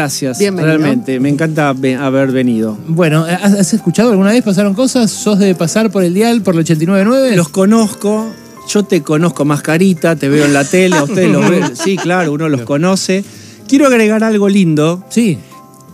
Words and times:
Gracias, 0.00 0.38
Bienvenido. 0.38 0.76
realmente. 0.76 1.18
Me 1.20 1.30
encanta 1.30 1.70
haber 1.70 2.30
venido. 2.30 2.76
Bueno, 2.86 3.24
¿has, 3.24 3.54
has 3.54 3.72
escuchado 3.72 4.10
alguna 4.10 4.30
vez? 4.32 4.42
¿Pasaron 4.44 4.74
cosas? 4.74 5.10
¿Sos 5.10 5.38
de 5.38 5.54
pasar 5.54 5.90
por 5.90 6.04
el 6.04 6.12
dial, 6.12 6.42
por 6.42 6.54
el 6.54 6.66
89.9? 6.66 7.34
Los 7.34 7.48
conozco, 7.48 8.26
yo 8.68 8.82
te 8.82 9.00
conozco 9.00 9.46
mascarita, 9.46 10.14
te 10.14 10.28
veo 10.28 10.44
en 10.44 10.52
la 10.52 10.64
tele, 10.64 10.98
a 10.98 11.04
ustedes 11.04 11.30
los 11.32 11.48
ven. 11.50 11.74
Sí, 11.74 11.96
claro, 11.96 12.34
uno 12.34 12.50
los 12.50 12.60
conoce. 12.60 13.24
Quiero 13.66 13.86
agregar 13.86 14.22
algo 14.22 14.50
lindo. 14.50 15.02
Sí. 15.08 15.38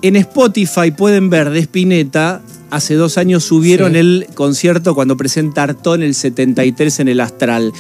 En 0.03 0.17
Spotify 0.17 0.91
pueden 0.91 1.31
ver 1.31 1.51
de 1.51 1.61
Spinetta. 1.61 2.41
Hace 2.73 2.95
dos 2.95 3.19
años 3.19 3.45
subieron 3.45 3.93
Sí. 3.93 3.99
el 3.99 4.27
concierto 4.35 4.97
cuando 4.97 5.17
presenta 5.17 5.63
Artón 5.63 6.03
el 6.03 6.17
73 6.17 6.99
en 6.99 7.07
el 7.09 7.21
Astral. 7.21 7.73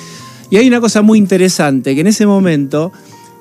Y 0.50 0.56
hay 0.58 0.68
una 0.68 0.80
cosa 0.80 1.02
muy 1.02 1.18
interesante, 1.18 1.96
que 1.96 2.02
en 2.02 2.06
ese 2.06 2.26
momento 2.26 2.92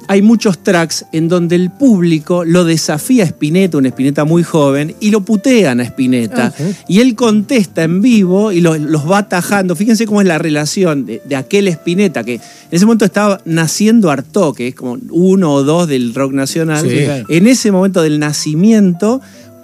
hay 0.07 0.21
muchos 0.21 0.59
tracks 0.63 1.05
en 1.11 1.27
donde 1.27 1.55
el 1.55 1.69
público 1.71 2.43
lo 2.45 2.63
desafía 2.65 3.23
a 3.23 3.27
Spinetta, 3.27 3.77
un 3.77 3.85
Spinetta 3.85 4.25
muy 4.25 4.43
joven, 4.43 4.95
y 4.99 5.11
lo 5.11 5.21
putean 5.21 5.79
a 5.79 5.83
Spinetta. 5.83 6.53
Ah. 6.57 6.63
Y 6.87 6.99
él 6.99 7.15
contesta 7.15 7.83
en 7.83 8.01
vivo 8.01 8.51
y 8.51 8.61
lo- 8.61 8.77
los 8.77 9.09
va 9.09 9.19
atajando. 9.19 9.75
Fíjense 9.75 10.05
cómo 10.05 10.21
es 10.21 10.27
la 10.27 10.37
relación 10.37 11.05
de, 11.05 11.21
de 11.27 11.35
aquel 11.35 11.67
Spinetta, 11.67 12.23
que 12.23 12.35
en 12.35 12.41
ese 12.71 12.85
momento 12.85 13.05
estaba 13.05 13.39
naciendo 13.45 14.09
Artó, 14.11 14.53
que 14.53 14.69
es 14.69 14.75
como 14.75 14.97
uno 15.09 15.53
o 15.53 15.63
dos 15.63 15.87
del 15.87 16.13
rock 16.13 16.33
nacional. 16.33 16.87
Sí. 16.89 16.99
En 17.29 17.47
ese 17.47 17.71
momento 17.71 18.01
del 18.01 18.19
nacimiento, 18.19 19.21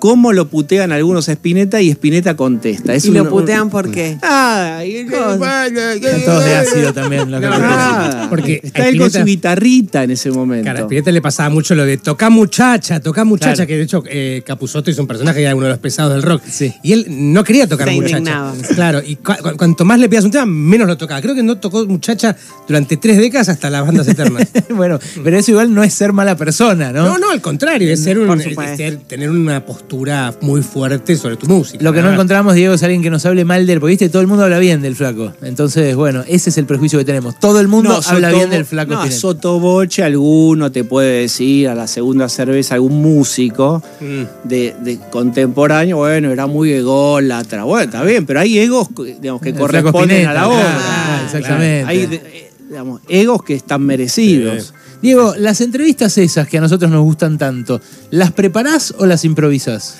cómo 0.07 0.31
lo 0.31 0.47
putean 0.47 0.93
algunos 0.93 1.27
a 1.27 1.33
Spinetta 1.33 1.81
y 1.81 1.89
Spinetta 1.89 2.37
contesta. 2.37 2.93
Es 2.93 3.03
y 3.05 3.11
lo 3.11 3.23
un- 3.23 3.29
putean 3.29 3.69
por 3.69 3.91
qué. 3.91 4.17
Ay, 4.21 4.95
Están 4.99 6.23
todos 6.25 6.45
de 6.45 6.55
ácido 6.55 6.93
también. 6.93 7.29
Lo 7.29 7.41
que 7.41 7.47
Ah, 7.47 8.27
Porque 8.29 8.61
está 8.63 8.87
él 8.87 8.97
con 8.97 9.07
Spinetta- 9.09 9.19
su 9.19 9.25
guitarrita 9.25 10.03
en 10.05 10.11
ese 10.11 10.31
momento. 10.31 10.63
Cara, 10.63 10.79
a 10.79 10.83
Spinetta 10.83 11.11
le 11.11 11.21
pasaba 11.21 11.49
mucho 11.49 11.75
lo 11.75 11.85
de 11.85 11.97
toca 11.97 12.29
muchacha, 12.29 13.01
toca 13.01 13.25
muchacha, 13.25 13.53
Claro. 13.55 13.67
que 13.67 13.75
de 13.77 13.83
hecho 13.83 14.03
eh, 14.09 14.43
Capusotto 14.45 14.89
es 14.91 14.97
un 14.97 15.07
personaje 15.07 15.39
que 15.39 15.43
era 15.43 15.55
uno 15.55 15.65
de 15.65 15.71
los 15.71 15.79
pesados 15.79 16.13
del 16.13 16.23
rock. 16.23 16.41
Sí. 16.49 16.73
Y 16.83 16.93
él 16.93 17.05
no 17.09 17.43
quería 17.43 17.67
tocar 17.67 17.89
Se 17.89 17.95
muchacha. 17.95 18.17
indignaba. 18.19 18.53
Claro, 18.75 19.01
y 19.05 19.17
cu- 19.17 19.33
cu- 19.43 19.57
cuanto 19.57 19.83
más 19.83 19.99
le 19.99 20.07
pidas 20.07 20.23
un 20.23 20.31
tema, 20.31 20.45
menos 20.45 20.87
lo 20.87 20.95
tocaba. 20.95 21.21
Creo 21.21 21.35
que 21.35 21.43
no 21.43 21.57
tocó 21.57 21.85
muchacha 21.85 22.33
durante 22.65 22.95
tres 22.95 23.17
décadas 23.17 23.49
hasta 23.49 23.69
las 23.69 23.85
bandas 23.85 24.07
eternas. 24.07 24.47
bueno, 24.69 24.99
pero 25.21 25.37
eso 25.37 25.51
igual 25.51 25.73
no 25.73 25.83
es 25.83 25.93
ser 25.93 26.13
mala 26.13 26.37
persona, 26.37 26.93
¿no? 26.93 27.03
No, 27.03 27.17
no, 27.17 27.31
al 27.31 27.41
contrario, 27.41 27.91
es 27.91 28.01
ser 28.01 28.17
un, 28.19 28.39
es 28.39 29.07
tener 29.07 29.29
una 29.29 29.65
postura 29.65 29.96
muy 30.41 30.61
fuerte 30.61 31.15
sobre 31.15 31.35
tu 31.37 31.47
música. 31.47 31.83
Lo 31.83 31.91
que 31.93 32.01
no 32.01 32.11
encontramos, 32.11 32.53
Diego, 32.55 32.73
es 32.73 32.83
alguien 32.83 33.01
que 33.01 33.09
nos 33.09 33.25
hable 33.25 33.43
mal 33.45 33.65
del, 33.65 33.79
porque 33.79 33.91
viste, 33.91 34.09
todo 34.09 34.21
el 34.21 34.27
mundo 34.27 34.43
habla 34.43 34.59
bien 34.59 34.81
del 34.81 34.95
flaco. 34.95 35.33
Entonces, 35.41 35.95
bueno, 35.95 36.23
ese 36.27 36.49
es 36.49 36.57
el 36.57 36.65
prejuicio 36.65 36.99
que 36.99 37.05
tenemos. 37.05 37.39
Todo 37.39 37.59
el 37.59 37.67
mundo 37.67 37.99
habla 38.05 38.29
sotobo- 38.31 38.35
bien 38.37 38.49
del 38.49 38.65
flaco 38.65 38.91
No, 38.93 38.97
Spinetta. 38.99 39.19
sotoboche 39.19 40.03
alguno 40.03 40.71
te 40.71 40.83
puede 40.83 41.21
decir 41.21 41.67
a 41.69 41.75
la 41.75 41.87
segunda 41.87 42.29
cerveza 42.29 42.75
algún 42.75 43.01
músico 43.01 43.81
Mm. 43.99 44.47
de, 44.47 44.75
de 44.83 44.99
contemporáneo, 45.09 45.97
bueno, 45.97 46.31
era 46.31 46.47
muy 46.47 46.71
ególatra. 46.71 47.63
Bueno, 47.63 47.85
está 47.85 48.03
bien, 48.03 48.25
pero 48.25 48.39
hay 48.39 48.57
egos 48.59 48.87
digamos, 49.19 49.41
que 49.41 49.49
El 49.49 49.55
corresponden 49.55 50.17
Spinetta, 50.21 50.29
a 50.31 50.33
la 50.33 50.39
claro, 50.41 50.55
obra. 50.55 50.77
ah, 50.79 51.21
exactamente. 51.25 51.85
Hay 51.89 51.99
eh, 52.03 52.51
digamos, 52.69 53.01
egos 53.07 53.43
que 53.43 53.55
están 53.55 53.81
merecidos. 53.83 54.73
Diego, 55.01 55.35
las 55.37 55.61
entrevistas 55.61 56.17
esas 56.17 56.47
que 56.47 56.57
a 56.57 56.61
nosotros 56.61 56.89
nos 56.89 57.03
gustan 57.03 57.37
tanto, 57.37 57.79
¿las 58.09 58.31
preparás 58.31 58.93
o 58.97 59.05
las 59.05 59.25
improvisás? 59.25 59.95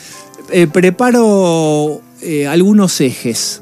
Eh, 0.51 0.67
preparo 0.67 2.01
eh, 2.21 2.47
algunos 2.47 2.99
ejes. 3.01 3.61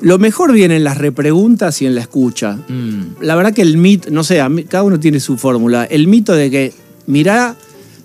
Lo 0.00 0.18
mejor 0.18 0.52
viene 0.52 0.76
en 0.76 0.84
las 0.84 0.98
repreguntas 0.98 1.80
y 1.82 1.86
en 1.86 1.94
la 1.94 2.02
escucha. 2.02 2.58
Mm. 2.68 3.22
La 3.22 3.34
verdad 3.34 3.52
que 3.52 3.62
el 3.62 3.78
mito, 3.78 4.10
no 4.10 4.22
sé, 4.22 4.40
cada 4.68 4.84
uno 4.84 5.00
tiene 5.00 5.20
su 5.20 5.36
fórmula. 5.36 5.84
El 5.84 6.06
mito 6.06 6.34
de 6.34 6.50
que, 6.50 6.72
mirá, 7.06 7.56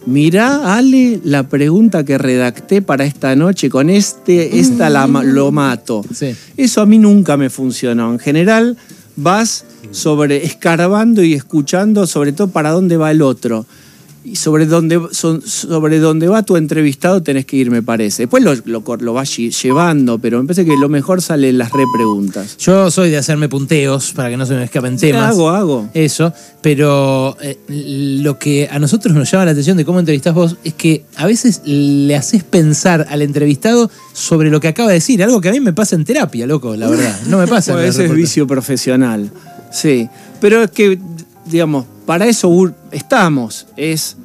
mirá, 0.05 0.75
Ale, 0.75 1.19
la 1.23 1.43
pregunta 1.43 2.03
que 2.03 2.17
redacté 2.17 2.81
para 2.81 3.05
esta 3.05 3.35
noche, 3.35 3.69
con 3.69 3.89
este, 3.89 4.59
esta 4.59 4.89
la 4.89 5.05
lo 5.05 5.51
mato. 5.51 6.03
Sí. 6.13 6.35
Eso 6.57 6.81
a 6.81 6.85
mí 6.85 6.97
nunca 6.97 7.37
me 7.37 7.49
funcionó. 7.49 8.11
En 8.11 8.19
general, 8.19 8.77
vas 9.15 9.65
sobre 9.91 10.45
escarbando 10.45 11.23
y 11.23 11.33
escuchando, 11.33 12.07
sobre 12.07 12.31
todo 12.31 12.49
para 12.49 12.71
dónde 12.71 12.97
va 12.97 13.11
el 13.11 13.21
otro. 13.21 13.65
Y 14.25 14.37
sobre 14.37 14.65
dónde, 14.67 15.01
son- 15.11 15.41
sobre 15.41 15.99
dónde 15.99 16.29
va 16.29 16.43
tu 16.43 16.55
entrevistado 16.55 17.21
tenés 17.21 17.45
que 17.45 17.57
ir, 17.57 17.69
me 17.69 17.81
parece. 17.83 18.23
Después 18.23 18.41
lo, 18.41 18.55
lo, 18.65 19.13
vas 19.13 19.37
lle- 19.37 19.51
llevando, 19.51 20.17
pero 20.17 20.39
me 20.41 20.45
parece 20.47 20.63
que 20.65 20.77
lo 20.77 20.87
mejor 20.87 21.21
sale 21.21 21.49
en 21.49 21.57
las 21.57 21.71
repreguntas. 21.73 22.57
Yo 22.57 22.89
soy 22.89 23.09
de 23.09 23.17
hacerme 23.17 23.49
punteos 23.49 24.13
para 24.13 24.29
que 24.29 24.37
no 24.37 24.45
se 24.45 24.53
me 24.55 24.63
escapen 24.63 24.95
temas. 24.97 25.31
Hago, 25.31 25.49
hago. 25.49 25.89
Eso, 25.93 26.31
pero 26.61 27.35
eh, 27.41 27.57
lo 27.67 28.39
que 28.39 28.69
a 28.71 28.79
nosotros 28.79 29.13
nos 29.13 29.29
llama 29.29 29.43
la 29.45 29.51
atención 29.51 29.75
de 29.75 29.83
cómo 29.83 29.99
entrevistás 29.99 30.33
vos 30.33 30.55
es 30.63 30.73
que 30.73 31.03
a 31.17 31.25
veces 31.25 31.61
le 31.65 32.15
haces 32.15 32.43
pensar 32.45 33.05
al 33.09 33.21
entrevistado 33.21 33.91
sobre 34.13 34.49
lo 34.49 34.61
que 34.61 34.69
acaba 34.69 34.87
de 34.87 34.95
decir, 34.95 35.21
algo 35.21 35.41
que 35.41 35.49
a 35.49 35.51
mí 35.51 35.59
me 35.59 35.73
pasa 35.73 35.95
en 35.97 36.05
terapia, 36.05 36.47
loco, 36.47 36.77
la 36.77 36.87
verdad. 36.89 37.19
No 37.27 37.37
me 37.39 37.47
pasa. 37.47 37.71
en 37.73 37.75
Bueno, 37.77 37.87
el 37.89 37.93
ese 37.93 38.05
es 38.05 38.13
vicio 38.13 38.47
profesional. 38.47 39.29
Sí. 39.71 40.07
Pero 40.39 40.63
es 40.63 40.71
que, 40.71 40.97
digamos, 41.45 41.85
para 42.05 42.25
eso 42.27 42.73
estamos. 42.91 43.67
Es 43.77 44.17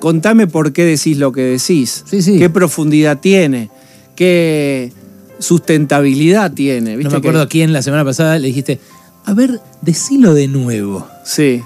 contame 0.00 0.46
por 0.46 0.72
qué 0.72 0.84
decís 0.84 1.16
lo 1.18 1.32
que 1.32 1.42
decís. 1.42 2.04
Sí, 2.08 2.22
sí. 2.22 2.38
¿Qué 2.38 2.50
profundidad 2.50 3.18
tiene? 3.18 3.70
¿Qué 4.14 4.92
sustentabilidad 5.38 6.52
tiene? 6.52 6.92
No 6.92 6.98
¿Viste 6.98 7.12
me 7.12 7.18
acuerdo 7.18 7.40
que- 7.40 7.44
a 7.44 7.48
quién 7.48 7.72
la 7.72 7.82
semana 7.82 8.04
pasada 8.04 8.38
le 8.38 8.48
dijiste, 8.48 8.78
a 9.24 9.32
ver, 9.34 9.60
decilo 9.82 10.34
de 10.34 10.48
nuevo. 10.48 11.06
Sí. 11.24 11.62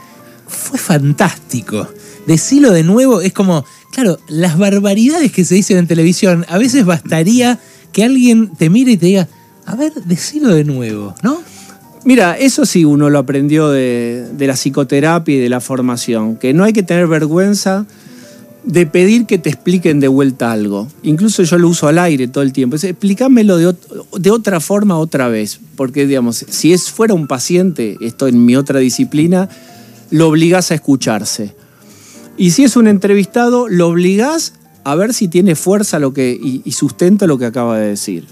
Fue 0.46 0.78
fantástico. 0.78 1.88
Decilo 2.26 2.70
de 2.72 2.82
nuevo 2.82 3.20
es 3.20 3.32
como, 3.32 3.64
claro, 3.92 4.18
las 4.28 4.58
barbaridades 4.58 5.32
que 5.32 5.44
se 5.44 5.54
dicen 5.54 5.78
en 5.78 5.86
televisión, 5.86 6.44
a 6.48 6.58
veces 6.58 6.84
bastaría 6.84 7.58
que 7.92 8.04
alguien 8.04 8.48
te 8.56 8.70
mire 8.70 8.92
y 8.92 8.96
te 8.96 9.06
diga, 9.06 9.28
a 9.66 9.74
ver, 9.76 9.92
decilo 10.04 10.54
de 10.54 10.64
nuevo, 10.64 11.14
¿no? 11.22 11.40
Mira, 12.04 12.38
eso 12.38 12.64
sí 12.64 12.84
uno 12.84 13.10
lo 13.10 13.18
aprendió 13.18 13.68
de, 13.68 14.26
la 14.38 14.54
psicoterapia 14.54 15.36
y 15.36 15.38
de 15.38 15.48
la 15.48 15.60
formación, 15.60 16.36
que 16.36 16.54
no 16.54 16.64
hay 16.64 16.72
que 16.72 16.82
tener 16.82 17.06
vergüenza 17.06 17.86
de 18.64 18.86
pedir 18.86 19.26
que 19.26 19.38
te 19.38 19.50
expliquen 19.50 20.00
de 20.00 20.08
vuelta 20.08 20.52
algo. 20.52 20.88
Incluso 21.02 21.42
yo 21.42 21.58
lo 21.58 21.68
uso 21.68 21.88
al 21.88 21.98
aire 21.98 22.28
todo 22.28 22.42
el 22.42 22.52
tiempo. 22.52 22.76
Es, 22.76 22.84
explícamelo 22.84 23.56
de, 23.56 23.74
de 24.18 24.30
otra 24.30 24.60
forma 24.60 24.98
otra 24.98 25.28
vez. 25.28 25.60
Porque, 25.76 26.06
digamos, 26.06 26.44
si 26.48 26.72
es 26.72 26.90
fuera 26.90 27.14
un 27.14 27.26
paciente, 27.26 27.96
esto 28.00 28.28
en 28.28 28.44
mi 28.44 28.56
otra 28.56 28.78
disciplina, 28.78 29.48
lo 30.10 30.28
obligás 30.28 30.70
a 30.70 30.74
escucharse. 30.74 31.54
Y 32.36 32.52
si 32.52 32.64
es 32.64 32.76
un 32.76 32.86
entrevistado, 32.86 33.68
lo 33.68 33.88
obligás 33.88 34.54
a 34.84 34.94
ver 34.94 35.12
si 35.14 35.28
tiene 35.28 35.54
fuerza 35.54 35.98
y, 35.98 36.62
y 36.64 36.72
sustento 36.72 37.26
lo 37.26 37.38
que 37.38 37.46
acaba 37.46 37.78
de 37.78 37.88
decir. 37.88 38.26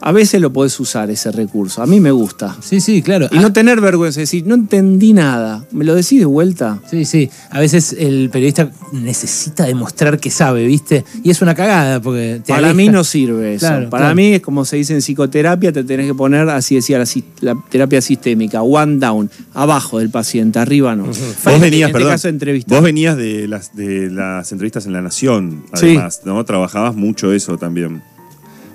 A 0.00 0.12
veces 0.12 0.40
lo 0.40 0.52
podés 0.52 0.78
usar 0.78 1.10
ese 1.10 1.32
recurso. 1.32 1.82
A 1.82 1.86
mí 1.86 1.98
me 1.98 2.12
gusta. 2.12 2.56
Sí, 2.62 2.80
sí, 2.80 3.02
claro. 3.02 3.28
Y 3.32 3.38
no 3.40 3.52
tener 3.52 3.80
vergüenza, 3.80 4.20
decir, 4.20 4.46
no 4.46 4.54
entendí 4.54 5.12
nada. 5.12 5.64
¿Me 5.72 5.84
lo 5.84 5.94
decís 5.94 6.20
de 6.20 6.24
vuelta? 6.24 6.78
Sí, 6.88 7.04
sí. 7.04 7.28
A 7.50 7.58
veces 7.58 7.96
el 7.98 8.30
periodista 8.30 8.70
necesita 8.92 9.64
demostrar 9.64 10.20
que 10.20 10.30
sabe, 10.30 10.64
¿viste? 10.66 11.04
Y 11.24 11.30
es 11.30 11.42
una 11.42 11.54
cagada 11.54 12.00
porque 12.00 12.40
te 12.44 12.52
Para 12.52 12.58
aleja. 12.68 12.74
mí 12.74 12.88
no 12.90 13.02
sirve 13.02 13.54
eso. 13.54 13.66
Claro, 13.66 13.90
Para 13.90 14.02
claro. 14.04 14.14
mí 14.14 14.34
es 14.34 14.40
como 14.40 14.64
se 14.64 14.76
dice 14.76 14.94
en 14.94 15.00
psicoterapia, 15.00 15.72
te 15.72 15.82
tenés 15.82 16.06
que 16.06 16.14
poner, 16.14 16.48
así 16.48 16.76
decía 16.76 17.02
la, 17.40 17.56
terapia 17.68 18.00
sistémica, 18.00 18.62
one 18.62 18.98
down, 18.98 19.28
abajo 19.54 19.98
del 19.98 20.10
paciente, 20.10 20.58
arriba 20.60 20.94
no. 20.94 21.06
Vos 21.06 21.18
En 21.46 21.60
venías, 21.60 21.88
este 21.88 21.92
perdón, 21.98 22.12
caso, 22.12 22.28
vos 22.68 22.82
venías 22.82 23.16
de 23.16 23.48
las, 23.48 23.74
de 23.74 24.10
las 24.10 24.52
entrevistas 24.52 24.86
en 24.86 24.92
La 24.92 25.02
Nación, 25.02 25.64
Sí. 25.74 25.86
además, 25.86 26.20
¿no? 26.24 26.44
Trabajabas 26.44 26.94
mucho 26.94 27.32
eso 27.32 27.58
también. 27.58 28.00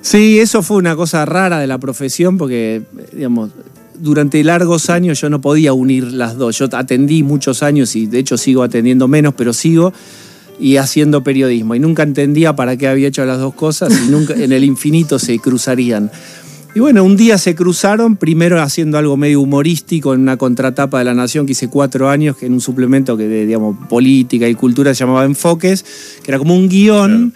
Sí, 0.04 0.38
eso 0.40 0.62
fue 0.62 0.78
una 0.78 0.98
cosa 0.98 1.26
rara 1.26 1.60
de 1.60 1.66
la 1.66 1.78
profesión 1.78 2.38
porque, 2.38 2.82
digamos, 3.14 3.52
durante 3.98 4.44
largos 4.44 4.90
años 4.90 5.22
yo 5.22 5.30
no 5.30 5.40
podía 5.40 5.72
unir 5.72 6.04
las 6.04 6.38
dos. 6.38 6.58
Yo 6.58 6.68
atendí 6.74 7.24
muchos 7.24 7.64
años 7.64 7.96
y 7.96 8.06
de 8.06 8.20
hecho 8.20 8.38
sigo 8.38 8.64
atendiendo 8.64 9.08
menos, 9.08 9.34
pero 9.34 9.54
sigo 9.54 9.94
y 10.60 10.76
haciendo 10.76 11.24
periodismo. 11.24 11.74
Y 11.74 11.80
nunca 11.80 12.04
entendía 12.04 12.54
para 12.54 12.76
qué 12.76 12.90
había 12.90 13.08
hecho 13.08 13.24
las 13.24 13.40
dos 13.40 13.54
cosas 13.54 13.98
y 14.06 14.12
nunca 14.12 14.34
en 14.34 14.52
el 14.52 14.66
infinito 14.66 15.20
se 15.20 15.40
cruzarían. 15.40 16.12
Y 16.76 16.82
bueno, 16.82 17.06
un 17.06 17.16
día 17.16 17.38
se 17.38 17.56
cruzaron, 17.56 18.18
primero 18.18 18.62
haciendo 18.62 18.98
algo 18.98 19.16
medio 19.16 19.40
humorístico 19.40 20.14
en 20.14 20.20
una 20.20 20.36
contratapa 20.36 21.00
de 21.00 21.06
La 21.06 21.14
Nación 21.14 21.46
que 21.46 21.54
hice 21.54 21.70
cuatro 21.70 22.10
años, 22.10 22.36
que 22.36 22.48
en 22.48 22.54
un 22.54 22.62
suplemento 22.62 23.16
que 23.16 23.30
de, 23.30 23.46
digamos, 23.46 23.78
política 23.88 24.50
y 24.50 24.56
cultura 24.56 24.94
se 24.94 25.00
llamaba 25.00 25.24
Enfoques, 25.24 25.86
que 26.24 26.30
era 26.30 26.40
como 26.40 26.58
un 26.58 26.68
guion 26.68 27.34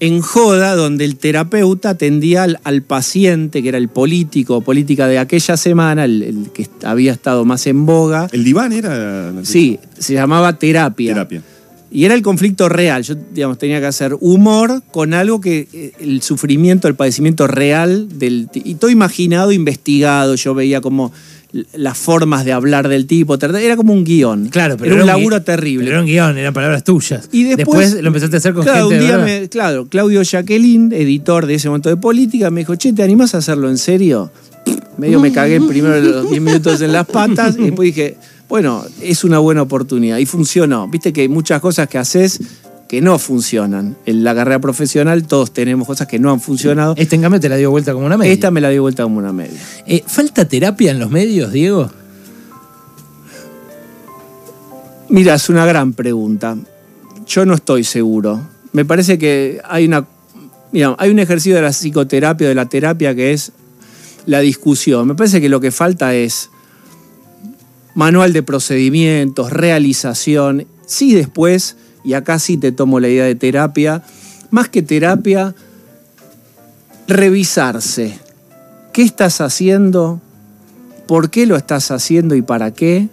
en 0.00 0.20
joda 0.20 0.76
donde 0.76 1.04
el 1.04 1.16
terapeuta 1.16 1.90
atendía 1.90 2.44
al, 2.44 2.60
al 2.64 2.82
paciente, 2.82 3.62
que 3.62 3.68
era 3.68 3.78
el 3.78 3.88
político 3.88 4.56
o 4.58 4.60
política 4.60 5.08
de 5.08 5.18
aquella 5.18 5.56
semana, 5.56 6.04
el, 6.04 6.22
el 6.22 6.50
que 6.52 6.68
había 6.84 7.12
estado 7.12 7.44
más 7.44 7.66
en 7.66 7.84
boga. 7.84 8.28
¿El 8.32 8.44
diván 8.44 8.72
era? 8.72 9.32
Sí, 9.42 9.78
se 9.98 10.14
llamaba 10.14 10.58
terapia. 10.58 11.14
Terapia. 11.14 11.42
Y 11.90 12.04
era 12.04 12.14
el 12.14 12.20
conflicto 12.20 12.68
real. 12.68 13.02
Yo, 13.02 13.14
digamos, 13.32 13.56
tenía 13.56 13.80
que 13.80 13.86
hacer 13.86 14.14
humor 14.20 14.82
con 14.90 15.14
algo 15.14 15.40
que 15.40 15.68
eh, 15.72 15.92
el 16.00 16.20
sufrimiento, 16.20 16.86
el 16.86 16.94
padecimiento 16.94 17.46
real 17.46 18.08
del. 18.18 18.48
Y 18.52 18.74
todo 18.74 18.90
imaginado, 18.90 19.52
investigado. 19.52 20.34
Yo 20.34 20.54
veía 20.54 20.82
cómo 20.82 21.12
l- 21.12 21.14
las 21.72 21.96
formas 21.96 22.44
de 22.44 22.52
hablar 22.52 22.88
del 22.88 23.06
tipo. 23.06 23.36
Era 23.36 23.76
como 23.76 23.92
un 23.92 24.04
guion. 24.04 24.48
Claro, 24.48 24.76
pero 24.76 24.94
era 24.94 25.04
un 25.04 25.08
gui- 25.08 25.12
laburo 25.12 25.42
terrible. 25.42 25.84
pero 25.84 25.96
era 25.96 26.00
un 26.02 26.06
guion, 26.06 26.36
eran 26.38 26.52
palabras 26.52 26.84
tuyas. 26.84 27.28
Y 27.32 27.44
después, 27.44 28.00
lo 28.02 28.08
empezaste 28.08 28.36
a 28.36 28.38
hacer 28.38 28.54
con 28.54 28.64
claro, 28.64 28.88
gente 28.90 29.04
un 29.04 29.06
día 29.06 29.18
me- 29.18 29.48
claro, 29.48 29.86
Claudio 29.88 30.22
Jacqueline, 30.22 30.92
editor 30.92 31.46
de 31.46 31.54
ese 31.54 31.68
momento 31.68 31.88
de 31.88 31.96
política, 31.96 32.50
me 32.50 32.60
dijo, 32.60 32.74
che, 32.76 32.92
¿te 32.92 33.02
animás 33.02 33.34
a 33.34 33.38
hacerlo 33.38 33.68
en 33.70 33.78
serio? 33.78 34.30
Medio 34.98 35.20
me 35.20 35.32
cagué 35.32 35.60
primero 35.60 36.00
los 36.00 36.28
10 36.28 36.42
minutos 36.42 36.80
en 36.80 36.92
las 36.92 37.06
patas 37.06 37.56
y 37.58 37.62
después 37.64 37.86
dije, 37.94 38.16
bueno, 38.48 38.84
es 39.02 39.24
una 39.24 39.38
buena 39.38 39.62
oportunidad. 39.62 40.18
Y 40.18 40.26
funcionó. 40.26 40.88
Viste 40.88 41.12
que 41.12 41.20
hay 41.22 41.28
muchas 41.28 41.60
cosas 41.60 41.88
que 41.88 41.98
haces 41.98 42.40
que 42.88 43.02
no 43.02 43.18
funcionan. 43.18 43.96
En 44.06 44.24
la 44.24 44.34
carrera 44.34 44.60
profesional 44.60 45.26
todos 45.26 45.52
tenemos 45.52 45.86
cosas 45.86 46.08
que 46.08 46.18
no 46.18 46.32
han 46.32 46.40
funcionado. 46.40 46.94
Esta 46.96 47.14
en 47.14 47.22
cambio 47.22 47.38
te 47.38 47.48
la 47.48 47.56
dio 47.56 47.70
vuelta 47.70 47.92
como 47.92 48.06
una 48.06 48.16
media. 48.16 48.32
Esta 48.32 48.50
me 48.50 48.60
la 48.60 48.70
dio 48.70 48.82
vuelta 48.82 49.02
como 49.02 49.18
una 49.18 49.32
media. 49.32 49.60
Eh, 49.86 50.02
¿Falta 50.06 50.48
terapia 50.48 50.90
en 50.90 50.98
los 50.98 51.10
medios, 51.10 51.52
Diego? 51.52 51.90
Mira, 55.10 55.34
es 55.34 55.48
una 55.48 55.66
gran 55.66 55.92
pregunta. 55.92 56.56
Yo 57.26 57.44
no 57.44 57.54
estoy 57.54 57.84
seguro. 57.84 58.40
Me 58.72 58.84
parece 58.84 59.18
que 59.18 59.60
hay 59.64 59.86
una. 59.86 60.06
Mira, 60.72 60.94
hay 60.98 61.10
un 61.10 61.18
ejercicio 61.18 61.56
de 61.56 61.62
la 61.62 61.72
psicoterapia, 61.72 62.48
de 62.48 62.54
la 62.54 62.66
terapia, 62.66 63.14
que 63.14 63.32
es 63.32 63.52
la 64.26 64.40
discusión. 64.40 65.06
Me 65.08 65.14
parece 65.14 65.40
que 65.40 65.48
lo 65.48 65.60
que 65.60 65.70
falta 65.70 66.14
es 66.14 66.50
manual 67.94 68.32
de 68.32 68.42
procedimientos, 68.42 69.50
realización. 69.50 70.66
Sí, 70.86 71.14
después, 71.14 71.76
y 72.04 72.14
acá 72.14 72.38
sí 72.38 72.56
te 72.56 72.72
tomo 72.72 73.00
la 73.00 73.08
idea 73.08 73.24
de 73.24 73.34
terapia, 73.34 74.02
más 74.50 74.68
que 74.68 74.82
terapia, 74.82 75.54
revisarse. 77.06 78.18
¿Qué 78.92 79.02
estás 79.02 79.40
haciendo? 79.40 80.20
¿Por 81.06 81.30
qué 81.30 81.46
lo 81.46 81.56
estás 81.56 81.90
haciendo 81.90 82.34
y 82.34 82.42
para 82.42 82.72
qué? 82.72 83.08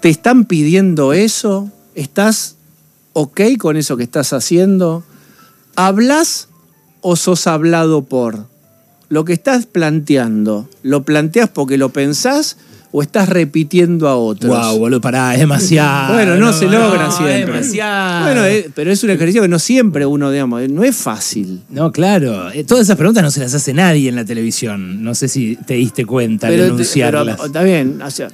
¿Te 0.00 0.08
están 0.08 0.44
pidiendo 0.44 1.12
eso? 1.12 1.70
¿Estás 1.94 2.56
ok 3.12 3.40
con 3.58 3.76
eso 3.76 3.96
que 3.96 4.04
estás 4.04 4.32
haciendo? 4.32 5.04
¿Hablas 5.74 6.48
o 7.00 7.16
sos 7.16 7.46
hablado 7.46 8.04
por? 8.04 8.46
Lo 9.08 9.24
que 9.24 9.34
estás 9.34 9.66
planteando, 9.66 10.68
¿lo 10.82 11.04
planteas 11.04 11.48
porque 11.48 11.78
lo 11.78 11.90
pensás 11.90 12.56
o 12.92 13.02
estás 13.02 13.28
repitiendo 13.28 14.08
a 14.08 14.16
otros? 14.16 14.50
Wow, 14.56 14.78
boludo, 14.78 15.00
pará, 15.00 15.34
es 15.34 15.40
demasiado. 15.40 16.14
Bueno, 16.14 16.36
no, 16.36 16.52
se 16.52 16.64
logra 16.66 17.04
no, 17.06 17.10
siempre. 17.12 17.40
Es 17.40 17.46
demasiado. 17.46 18.24
Bueno, 18.24 18.44
eh, 18.46 18.70
pero 18.74 18.90
es 18.92 19.02
un 19.04 19.10
ejercicio 19.10 19.42
que 19.42 19.48
no 19.48 19.58
siempre 19.58 20.06
uno, 20.06 20.30
digamos, 20.30 20.62
eh, 20.62 20.68
no 20.68 20.82
es 20.84 20.96
fácil. 20.96 21.62
No, 21.68 21.92
claro. 21.92 22.50
Eh, 22.52 22.64
todas 22.64 22.84
esas 22.84 22.96
preguntas 22.96 23.22
no 23.22 23.30
se 23.30 23.40
las 23.40 23.52
hace 23.54 23.74
nadie 23.74 24.08
en 24.08 24.16
la 24.16 24.24
televisión. 24.24 25.02
No 25.02 25.14
sé 25.14 25.28
si 25.28 25.56
te 25.56 25.74
diste 25.74 26.06
cuenta 26.06 26.46
al 26.46 26.52
Pero, 26.54 26.64
te- 26.64 26.70
enunciarlas. 26.70 27.36
pero 27.36 27.46
está 27.46 27.62
bien, 27.62 28.00
o 28.00 28.10
sea, 28.10 28.28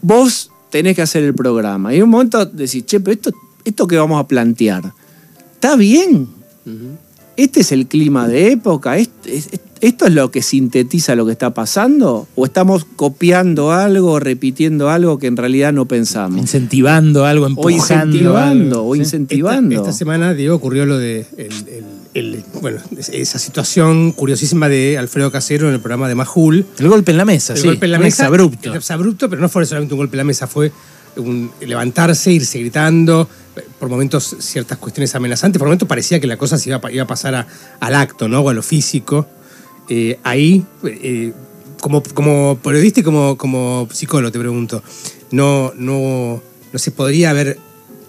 vos 0.00 0.50
tenés 0.70 0.94
que 0.96 1.02
hacer 1.02 1.22
el 1.24 1.34
programa. 1.34 1.92
Y 1.92 1.98
en 1.98 2.04
un 2.04 2.10
momento 2.10 2.44
decís, 2.46 2.84
che, 2.86 3.00
pero 3.00 3.14
esto, 3.14 3.30
esto 3.64 3.86
que 3.86 3.96
vamos 3.96 4.20
a 4.22 4.26
plantear, 4.26 4.92
¿está 5.54 5.76
bien? 5.76 6.28
¿Este 7.36 7.60
es 7.60 7.72
el 7.72 7.86
clima 7.86 8.26
de 8.28 8.52
época? 8.52 8.98
¿Est- 8.98 9.26
es- 9.26 9.48
es- 9.52 9.60
¿Esto 9.80 10.06
es 10.06 10.12
lo 10.14 10.30
que 10.30 10.42
sintetiza 10.42 11.14
lo 11.14 11.24
que 11.26 11.32
está 11.32 11.54
pasando? 11.54 12.26
¿O 12.34 12.44
estamos 12.44 12.84
copiando 12.96 13.70
algo, 13.72 14.18
repitiendo 14.18 14.90
algo 14.90 15.18
que 15.18 15.28
en 15.28 15.36
realidad 15.36 15.72
no 15.72 15.86
pensamos? 15.86 16.40
Incentivando 16.40 17.24
algo, 17.24 17.44
O 17.44 17.48
empujando. 17.48 17.76
incentivando, 18.16 18.76
algo. 18.78 18.88
o 18.90 18.94
Sí. 18.94 19.00
incentivando. 19.00 19.74
Esta, 19.76 19.88
esta 19.90 19.98
semana, 19.98 20.34
Diego, 20.34 20.56
ocurrió 20.56 20.84
lo 20.84 20.98
de 20.98 21.26
el- 21.36 21.52
el- 22.14 22.34
el- 22.34 22.44
bueno, 22.60 22.78
es- 22.96 23.08
esa 23.10 23.38
situación 23.38 24.12
curiosísima 24.12 24.68
de 24.68 24.98
Alfredo 24.98 25.30
Casero 25.30 25.68
en 25.68 25.74
el 25.74 25.80
programa 25.80 26.08
de 26.08 26.14
Majul. 26.16 26.66
El 26.78 26.88
golpe 26.88 27.12
en 27.12 27.16
la 27.18 27.24
mesa, 27.24 27.52
El 27.52 27.60
sí. 27.60 27.66
golpe 27.68 27.86
en 27.86 27.92
la 27.92 27.98
un 27.98 28.04
mesa. 28.04 28.22
exabrupto. 28.24 28.74
Exabrupto, 28.74 29.30
pero 29.30 29.40
no 29.40 29.48
fue 29.48 29.64
solamente 29.64 29.94
un 29.94 29.98
golpe 29.98 30.16
en 30.16 30.18
la 30.18 30.24
mesa, 30.24 30.46
fue 30.48 30.72
un 31.16 31.50
levantarse, 31.60 32.32
irse 32.32 32.58
gritando, 32.60 33.28
por 33.78 33.88
momentos 33.88 34.36
ciertas 34.40 34.78
cuestiones 34.78 35.14
amenazantes, 35.14 35.58
por 35.58 35.66
momentos 35.66 35.88
parecía 35.88 36.20
que 36.20 36.26
la 36.28 36.36
cosa 36.36 36.58
se 36.58 36.68
iba, 36.68 36.76
a 36.76 36.80
pa- 36.80 36.92
iba 36.92 37.02
a 37.02 37.06
pasar 37.06 37.34
a- 37.34 37.46
al 37.80 37.94
acto, 37.94 38.28
¿no? 38.28 38.40
O 38.40 38.48
a 38.48 38.54
lo 38.54 38.62
físico. 38.62 39.26
Eh, 39.88 40.18
ahí, 40.22 40.64
eh, 40.84 41.32
como, 41.80 42.02
como 42.02 42.58
periodista 42.62 43.00
y 43.00 43.02
como, 43.02 43.36
como 43.38 43.88
psicólogo, 43.92 44.30
te 44.32 44.38
pregunto, 44.38 44.82
no, 45.30 45.72
no, 45.76 46.42
no 46.72 46.78
se 46.78 46.90
podría 46.90 47.30
haber 47.30 47.58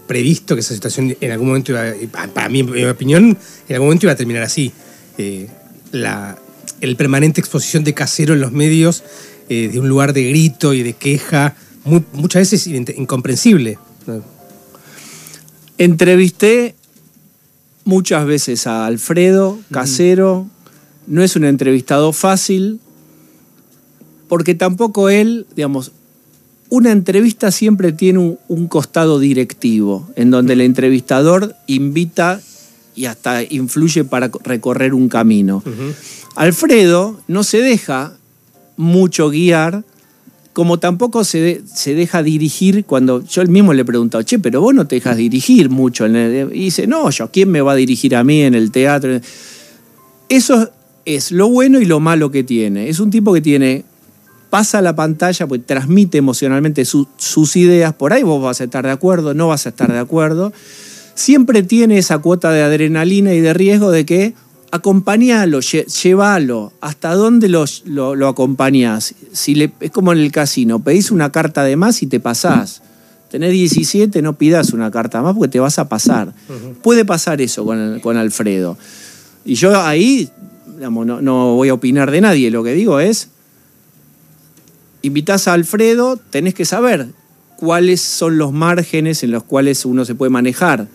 previsto 0.07 0.55
que 0.55 0.61
esa 0.61 0.73
situación 0.73 1.15
en 1.21 1.31
algún 1.31 1.47
momento 1.47 1.71
iba, 1.71 1.93
para 2.33 2.49
mí, 2.49 2.61
en 2.61 2.71
mi 2.71 2.83
opinión, 2.85 3.37
en 3.67 3.75
algún 3.75 3.87
momento 3.87 4.05
iba 4.07 4.13
a 4.13 4.15
terminar 4.17 4.43
así. 4.43 4.71
Eh, 5.17 5.47
la, 5.91 6.37
el 6.81 6.95
permanente 6.95 7.39
exposición 7.41 7.83
de 7.83 7.93
casero 7.93 8.33
en 8.33 8.41
los 8.41 8.51
medios, 8.51 9.03
de 9.49 9.79
un 9.79 9.89
lugar 9.89 10.13
de 10.13 10.29
grito 10.29 10.73
y 10.73 10.83
de 10.83 10.93
queja, 10.93 11.55
mu- 11.83 12.03
muchas 12.13 12.41
veces 12.51 12.67
in- 12.67 12.85
incomprensible. 12.97 13.79
Entrevisté 15.77 16.75
muchas 17.85 18.25
veces 18.25 18.67
a 18.67 18.85
Alfredo 18.85 19.59
Casero. 19.71 20.47
No 21.09 21.21
es 21.23 21.35
un 21.35 21.43
entrevistado 21.43 22.13
fácil, 22.13 22.79
porque 24.29 24.55
tampoco 24.55 25.09
él, 25.09 25.45
digamos, 25.55 25.91
una 26.69 26.91
entrevista 26.91 27.51
siempre 27.51 27.91
tiene 27.91 28.19
un, 28.19 28.37
un 28.47 28.67
costado 28.67 29.17
directivo, 29.19 30.07
en 30.15 30.29
donde 30.29 30.53
el 30.53 30.61
entrevistador 30.61 31.55
invita 31.67 32.39
y 32.95 33.05
hasta 33.05 33.41
influye 33.43 34.03
para 34.03 34.29
recorrer 34.43 34.93
un 34.93 35.09
camino. 35.09 35.63
Alfredo 36.35 37.19
no 37.27 37.43
se 37.43 37.59
deja 37.61 38.13
mucho 38.77 39.29
guiar, 39.31 39.83
como 40.53 40.77
tampoco 40.79 41.23
se, 41.23 41.39
de- 41.39 41.61
se 41.73 41.95
deja 41.95 42.21
dirigir 42.21 42.85
cuando 42.85 43.23
yo 43.25 43.41
él 43.41 43.49
mismo 43.49 43.73
le 43.73 43.81
he 43.81 43.85
preguntado, 43.85 44.21
che, 44.23 44.37
pero 44.39 44.61
vos 44.61 44.73
no 44.75 44.85
te 44.85 44.95
dejas 44.95 45.17
dirigir 45.17 45.69
mucho. 45.71 46.05
en 46.05 46.15
el-". 46.15 46.55
y 46.55 46.65
dice, 46.65 46.85
no, 46.85 47.09
yo, 47.09 47.31
¿quién 47.31 47.49
me 47.49 47.61
va 47.61 47.71
a 47.71 47.75
dirigir 47.75 48.15
a 48.15 48.23
mí 48.23 48.41
en 48.41 48.53
el 48.53 48.69
teatro? 48.71 49.19
Eso 50.27 50.69
es 51.05 51.31
lo 51.31 51.49
bueno 51.49 51.79
y 51.79 51.85
lo 51.85 51.99
malo 51.99 52.31
que 52.31 52.43
tiene. 52.43 52.89
Es 52.89 52.99
un 52.99 53.09
tipo 53.09 53.33
que 53.33 53.41
tiene, 53.41 53.83
pasa 54.49 54.81
la 54.81 54.95
pantalla, 54.95 55.47
pues 55.47 55.65
transmite 55.65 56.17
emocionalmente 56.17 56.85
su- 56.85 57.07
sus 57.17 57.55
ideas, 57.55 57.93
por 57.93 58.13
ahí 58.13 58.23
vos 58.23 58.41
vas 58.41 58.61
a 58.61 58.65
estar 58.65 58.85
de 58.85 58.91
acuerdo, 58.91 59.33
no 59.33 59.47
vas 59.47 59.65
a 59.65 59.69
estar 59.69 59.91
de 59.91 59.99
acuerdo. 59.99 60.51
Siempre 61.15 61.63
tiene 61.63 61.97
esa 61.97 62.19
cuota 62.19 62.51
de 62.51 62.61
adrenalina 62.63 63.33
y 63.33 63.41
de 63.41 63.53
riesgo 63.53 63.91
de 63.91 64.05
que 64.05 64.33
acompañalo, 64.71 65.59
lle- 65.59 65.85
llévalo. 65.85 66.71
¿Hasta 66.81 67.13
dónde 67.15 67.49
lo, 67.49 67.65
lo, 67.85 68.15
lo 68.15 68.27
acompañás? 68.27 69.13
Si 69.33 69.55
le, 69.55 69.71
es 69.81 69.91
como 69.91 70.13
en 70.13 70.19
el 70.19 70.31
casino, 70.31 70.79
pedís 70.79 71.11
una 71.11 71.31
carta 71.31 71.63
de 71.63 71.75
más 71.75 72.01
y 72.03 72.07
te 72.07 72.19
pasás. 72.19 72.81
Tenés 73.29 73.51
17, 73.51 74.21
no 74.23 74.37
pidas 74.37 74.73
una 74.73 74.89
carta 74.89 75.21
más 75.21 75.35
porque 75.35 75.49
te 75.51 75.59
vas 75.59 75.77
a 75.77 75.87
pasar. 75.89 76.33
Puede 76.81 77.05
pasar 77.05 77.41
eso 77.41 77.63
con, 77.65 77.99
con 77.99 78.17
Alfredo. 78.17 78.77
Y 79.45 79.55
yo 79.55 79.79
ahí, 79.79 80.29
digamos, 80.79 81.05
no, 81.05 81.21
no 81.21 81.55
voy 81.55 81.67
a 81.67 81.73
opinar 81.73 82.09
de 82.09 82.21
nadie, 82.21 82.49
lo 82.51 82.63
que 82.63 82.73
digo 82.73 83.01
es, 83.01 83.27
invitás 85.01 85.49
a 85.49 85.53
Alfredo, 85.53 86.15
tenés 86.15 86.53
que 86.53 86.63
saber 86.63 87.07
cuáles 87.57 87.99
son 87.99 88.37
los 88.37 88.53
márgenes 88.53 89.21
en 89.23 89.31
los 89.31 89.43
cuales 89.43 89.83
uno 89.83 90.05
se 90.05 90.15
puede 90.15 90.29
manejar. 90.29 90.87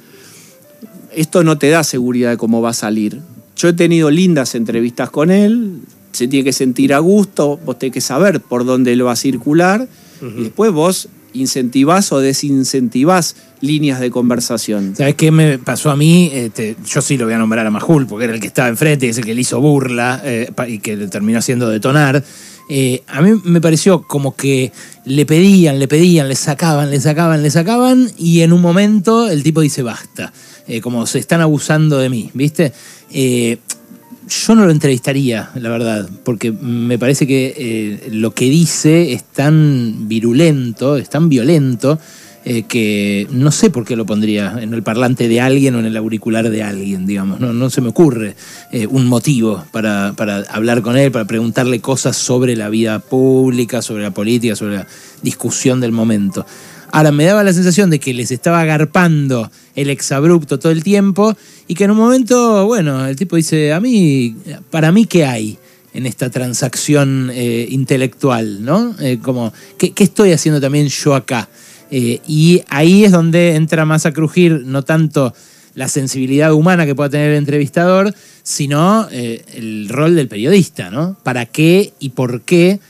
Esto 1.12 1.44
no 1.44 1.58
te 1.58 1.68
da 1.68 1.84
seguridad 1.84 2.30
de 2.30 2.38
cómo 2.38 2.62
va 2.62 2.70
a 2.70 2.74
salir. 2.74 3.20
Yo 3.56 3.68
he 3.68 3.72
tenido 3.74 4.10
lindas 4.10 4.54
entrevistas 4.54 5.10
con 5.10 5.30
él, 5.30 5.80
se 6.12 6.28
tiene 6.28 6.44
que 6.44 6.54
sentir 6.54 6.94
a 6.94 7.00
gusto, 7.00 7.60
vos 7.66 7.78
tenés 7.78 7.92
que 7.92 8.00
saber 8.00 8.40
por 8.40 8.64
dónde 8.64 8.96
lo 8.96 9.04
va 9.04 9.12
a 9.12 9.16
circular 9.16 9.86
y 10.22 10.44
después 10.44 10.72
vos 10.72 11.10
incentivás 11.34 12.10
o 12.10 12.20
desincentivás 12.20 13.36
líneas 13.60 14.00
de 14.00 14.10
conversación. 14.10 14.94
¿Sabes 14.96 15.14
qué 15.14 15.30
me 15.30 15.58
pasó 15.58 15.90
a 15.90 15.96
mí? 15.96 16.30
Este, 16.32 16.76
yo 16.86 17.00
sí 17.00 17.16
lo 17.16 17.24
voy 17.24 17.34
a 17.34 17.38
nombrar 17.38 17.66
a 17.66 17.70
Majul, 17.70 18.06
porque 18.06 18.24
era 18.24 18.34
el 18.34 18.40
que 18.40 18.46
estaba 18.46 18.68
enfrente, 18.68 19.08
es 19.08 19.18
el 19.18 19.24
que 19.24 19.34
le 19.34 19.40
hizo 19.40 19.60
burla 19.60 20.20
eh, 20.24 20.50
y 20.68 20.78
que 20.78 20.96
le 20.96 21.08
terminó 21.08 21.38
haciendo 21.38 21.68
detonar. 21.68 22.22
Eh, 22.68 23.02
a 23.08 23.20
mí 23.20 23.40
me 23.44 23.60
pareció 23.60 24.02
como 24.02 24.36
que 24.36 24.72
le 25.04 25.26
pedían, 25.26 25.78
le 25.78 25.88
pedían, 25.88 26.28
le 26.28 26.34
sacaban, 26.34 26.90
le 26.90 27.00
sacaban, 27.00 27.42
le 27.42 27.50
sacaban, 27.50 28.10
y 28.18 28.40
en 28.40 28.52
un 28.52 28.60
momento 28.60 29.28
el 29.28 29.42
tipo 29.42 29.60
dice 29.60 29.82
basta. 29.82 30.32
Eh, 30.66 30.80
como 30.80 31.06
se 31.06 31.18
están 31.18 31.42
abusando 31.42 31.98
de 31.98 32.08
mí, 32.08 32.30
¿viste? 32.32 32.72
Yo 33.10 34.54
no 34.54 34.64
lo 34.64 34.70
entrevistaría, 34.70 35.50
la 35.56 35.68
verdad, 35.68 36.08
porque 36.24 36.50
me 36.50 36.98
parece 36.98 37.26
que 37.26 38.00
lo 38.10 38.32
que 38.32 38.46
dice 38.46 39.12
es 39.12 39.24
tan 39.24 40.08
virulento, 40.08 40.96
es 40.96 41.10
tan 41.10 41.28
violento, 41.28 41.98
eh, 42.46 42.64
que 42.64 43.26
no 43.30 43.50
sé 43.50 43.70
por 43.70 43.86
qué 43.86 43.96
lo 43.96 44.04
pondría 44.04 44.58
en 44.60 44.74
el 44.74 44.82
parlante 44.82 45.28
de 45.28 45.40
alguien 45.40 45.76
o 45.76 45.78
en 45.78 45.86
el 45.86 45.96
auricular 45.96 46.50
de 46.50 46.62
alguien, 46.62 47.06
digamos. 47.06 47.40
No, 47.40 47.54
no 47.54 47.70
se 47.70 47.80
me 47.80 47.88
ocurre 47.88 48.36
eh, 48.70 48.86
un 48.86 49.06
motivo 49.06 49.64
para, 49.72 50.12
para 50.14 50.40
hablar 50.50 50.82
con 50.82 50.98
él, 50.98 51.10
para 51.10 51.24
preguntarle 51.24 51.80
cosas 51.80 52.18
sobre 52.18 52.54
la 52.54 52.68
vida 52.68 52.98
pública, 52.98 53.80
sobre 53.80 54.02
la 54.02 54.10
política, 54.10 54.56
sobre 54.56 54.76
la 54.76 54.86
discusión 55.22 55.80
del 55.80 55.92
momento. 55.92 56.44
Ahora, 56.92 57.12
me 57.12 57.24
daba 57.24 57.44
la 57.44 57.54
sensación 57.54 57.88
de 57.88 57.98
que 57.98 58.12
les 58.12 58.30
estaba 58.30 58.60
agarpando 58.60 59.50
el 59.74 59.88
exabrupto 59.88 60.58
todo 60.58 60.70
el 60.70 60.84
tiempo 60.84 61.34
y 61.66 61.74
que 61.74 61.84
en 61.84 61.92
un 61.92 61.96
momento, 61.96 62.66
bueno, 62.66 63.06
el 63.06 63.16
tipo 63.16 63.36
dice, 63.36 63.72
a 63.72 63.80
mí, 63.80 64.36
para 64.70 64.92
mí, 64.92 65.06
¿qué 65.06 65.24
hay? 65.24 65.58
en 65.94 66.06
esta 66.06 66.28
transacción 66.28 67.30
eh, 67.32 67.68
intelectual, 67.70 68.64
¿no? 68.64 68.96
Como, 69.22 69.52
¿qué, 69.78 69.92
qué 69.92 70.02
estoy 70.02 70.32
haciendo 70.32 70.60
también 70.60 70.88
yo 70.88 71.14
acá? 71.14 71.48
Eh, 71.96 72.20
y 72.26 72.62
ahí 72.70 73.04
es 73.04 73.12
donde 73.12 73.54
entra 73.54 73.84
más 73.84 74.04
a 74.04 74.12
crujir 74.12 74.62
no 74.66 74.82
tanto 74.82 75.32
la 75.76 75.86
sensibilidad 75.86 76.52
humana 76.52 76.86
que 76.86 76.94
pueda 76.96 77.08
tener 77.10 77.30
el 77.30 77.36
entrevistador, 77.36 78.12
sino 78.42 79.06
eh, 79.12 79.44
el 79.54 79.88
rol 79.88 80.16
del 80.16 80.26
periodista, 80.26 80.90
¿no? 80.90 81.16
¿Para 81.22 81.46
qué 81.46 81.92
y 82.00 82.08
por 82.08 82.40
qué 82.42 82.80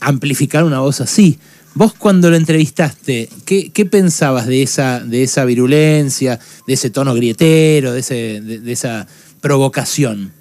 amplificar 0.00 0.64
una 0.64 0.80
voz 0.80 1.00
así? 1.00 1.38
Vos 1.74 1.94
cuando 1.94 2.28
lo 2.28 2.36
entrevistaste, 2.36 3.30
¿qué, 3.46 3.86
pensabas 3.90 4.46
de 4.46 4.62
esa, 4.62 5.00
de 5.00 5.22
esa 5.22 5.46
virulencia, 5.46 6.38
de 6.66 6.74
ese 6.74 6.90
tono 6.90 7.14
grietero, 7.14 7.92
de- 7.92 8.40
de 8.62 8.72
esa 8.72 9.06
provocación? 9.40 10.32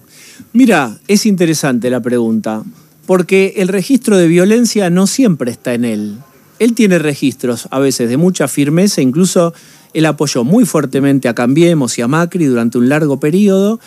Mira, 0.51 0.99
es 1.07 1.25
interesante 1.25 1.89
la 1.89 2.01
pregunta, 2.01 2.63
porque 3.05 3.53
el 3.57 3.69
registro 3.69 4.17
de 4.17 4.27
violencia 4.27 4.89
no 4.89 5.07
siempre 5.07 5.51
está 5.51 5.73
en 5.73 5.85
él. 5.85 6.17
Él 6.61 6.75
tiene 6.75 6.99
registros 6.99 7.67
a 7.71 7.79
veces 7.79 8.07
de 8.07 8.17
mucha 8.17 8.47
firmeza, 8.47 9.01
incluso 9.01 9.51
él 9.95 10.05
apoyó 10.05 10.43
muy 10.43 10.63
fuertemente 10.65 11.27
a 11.27 11.33
Cambiemos 11.33 11.97
y 11.97 12.03
a 12.03 12.07
Macri 12.07 12.45
durante 12.45 12.77
un 12.77 12.87
largo 12.87 13.19
periodo 13.19 13.79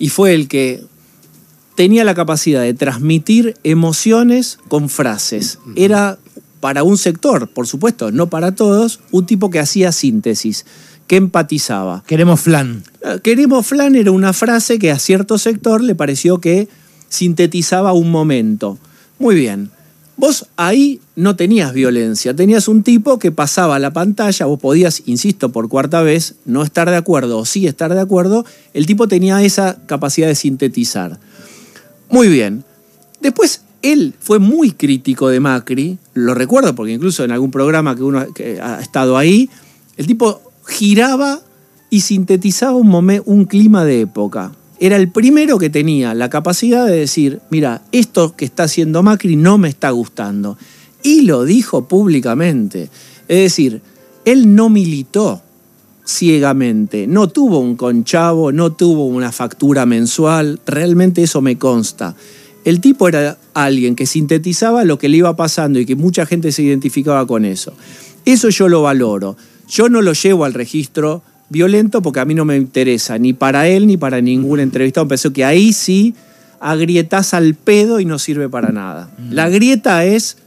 y 0.00 0.08
fue 0.08 0.34
el 0.34 0.48
que 0.48 0.82
tenía 1.76 2.02
la 2.02 2.16
capacidad 2.16 2.62
de 2.62 2.74
transmitir 2.74 3.54
emociones 3.62 4.58
con 4.66 4.88
frases. 4.88 5.60
Era 5.76 6.18
para 6.58 6.82
un 6.82 6.98
sector, 6.98 7.46
por 7.46 7.68
supuesto, 7.68 8.10
no 8.10 8.28
para 8.28 8.56
todos, 8.56 8.98
un 9.12 9.24
tipo 9.24 9.48
que 9.48 9.60
hacía 9.60 9.92
síntesis, 9.92 10.66
que 11.06 11.14
empatizaba. 11.14 12.02
Queremos 12.08 12.40
flan. 12.40 12.82
Eh, 13.02 13.20
Queremos 13.22 13.64
flan 13.64 13.94
era 13.94 14.10
una 14.10 14.32
frase 14.32 14.80
que 14.80 14.90
a 14.90 14.98
cierto 14.98 15.38
sector 15.38 15.80
le 15.80 15.94
pareció 15.94 16.40
que 16.40 16.68
sintetizaba 17.08 17.92
un 17.92 18.10
momento. 18.10 18.78
Muy 19.20 19.36
bien. 19.36 19.70
Vos 20.16 20.46
ahí 20.56 21.00
no 21.14 21.36
tenías 21.36 21.74
violencia, 21.74 22.34
tenías 22.34 22.68
un 22.68 22.82
tipo 22.82 23.18
que 23.18 23.32
pasaba 23.32 23.78
la 23.78 23.92
pantalla, 23.92 24.46
vos 24.46 24.58
podías, 24.58 25.02
insisto 25.04 25.52
por 25.52 25.68
cuarta 25.68 26.00
vez, 26.00 26.36
no 26.46 26.62
estar 26.62 26.88
de 26.88 26.96
acuerdo 26.96 27.38
o 27.38 27.44
sí 27.44 27.66
estar 27.66 27.92
de 27.92 28.00
acuerdo, 28.00 28.46
el 28.72 28.86
tipo 28.86 29.08
tenía 29.08 29.42
esa 29.42 29.76
capacidad 29.86 30.26
de 30.26 30.34
sintetizar. 30.34 31.20
Muy 32.08 32.28
bien. 32.28 32.64
Después, 33.20 33.62
él 33.82 34.14
fue 34.18 34.38
muy 34.38 34.72
crítico 34.72 35.28
de 35.28 35.40
Macri, 35.40 35.98
lo 36.14 36.34
recuerdo 36.34 36.74
porque 36.74 36.92
incluso 36.92 37.22
en 37.22 37.32
algún 37.32 37.50
programa 37.50 37.94
que 37.94 38.02
uno 38.02 38.24
ha 38.62 38.80
estado 38.80 39.18
ahí, 39.18 39.50
el 39.98 40.06
tipo 40.06 40.40
giraba 40.66 41.40
y 41.90 42.00
sintetizaba 42.00 42.72
un, 42.72 43.22
un 43.26 43.44
clima 43.44 43.84
de 43.84 44.00
época. 44.00 44.52
Era 44.78 44.96
el 44.96 45.10
primero 45.10 45.58
que 45.58 45.70
tenía 45.70 46.14
la 46.14 46.28
capacidad 46.28 46.86
de 46.86 46.96
decir, 46.96 47.40
mira, 47.50 47.82
esto 47.92 48.36
que 48.36 48.44
está 48.44 48.64
haciendo 48.64 49.02
Macri 49.02 49.36
no 49.36 49.56
me 49.58 49.68
está 49.68 49.90
gustando. 49.90 50.58
Y 51.02 51.22
lo 51.22 51.44
dijo 51.44 51.88
públicamente. 51.88 52.90
Es 53.28 53.38
decir, 53.38 53.80
él 54.24 54.54
no 54.54 54.68
militó 54.68 55.42
ciegamente, 56.06 57.06
no 57.06 57.28
tuvo 57.28 57.58
un 57.58 57.76
conchavo, 57.76 58.52
no 58.52 58.72
tuvo 58.72 59.06
una 59.06 59.32
factura 59.32 59.86
mensual, 59.86 60.60
realmente 60.66 61.22
eso 61.22 61.40
me 61.40 61.58
consta. 61.58 62.14
El 62.64 62.80
tipo 62.80 63.08
era 63.08 63.38
alguien 63.54 63.94
que 63.94 64.06
sintetizaba 64.06 64.84
lo 64.84 64.98
que 64.98 65.08
le 65.08 65.18
iba 65.18 65.36
pasando 65.36 65.78
y 65.78 65.86
que 65.86 65.96
mucha 65.96 66.26
gente 66.26 66.52
se 66.52 66.62
identificaba 66.62 67.26
con 67.26 67.44
eso. 67.44 67.72
Eso 68.24 68.48
yo 68.50 68.68
lo 68.68 68.82
valoro. 68.82 69.36
Yo 69.68 69.88
no 69.88 70.02
lo 70.02 70.12
llevo 70.12 70.44
al 70.44 70.54
registro 70.54 71.22
violento 71.48 72.02
porque 72.02 72.20
a 72.20 72.24
mí 72.24 72.34
no 72.34 72.44
me 72.44 72.56
interesa, 72.56 73.18
ni 73.18 73.32
para 73.32 73.68
él 73.68 73.86
ni 73.86 73.96
para 73.96 74.20
ningún 74.20 74.60
entrevistado. 74.60 75.08
Pensé 75.08 75.32
que 75.32 75.44
ahí 75.44 75.72
sí 75.72 76.14
agrietas 76.60 77.34
al 77.34 77.54
pedo 77.54 78.00
y 78.00 78.04
no 78.04 78.18
sirve 78.18 78.48
para 78.48 78.70
nada. 78.70 79.10
La 79.30 79.48
grieta 79.48 80.04
es 80.04 80.38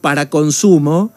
para 0.00 0.30
consumo, 0.30 1.12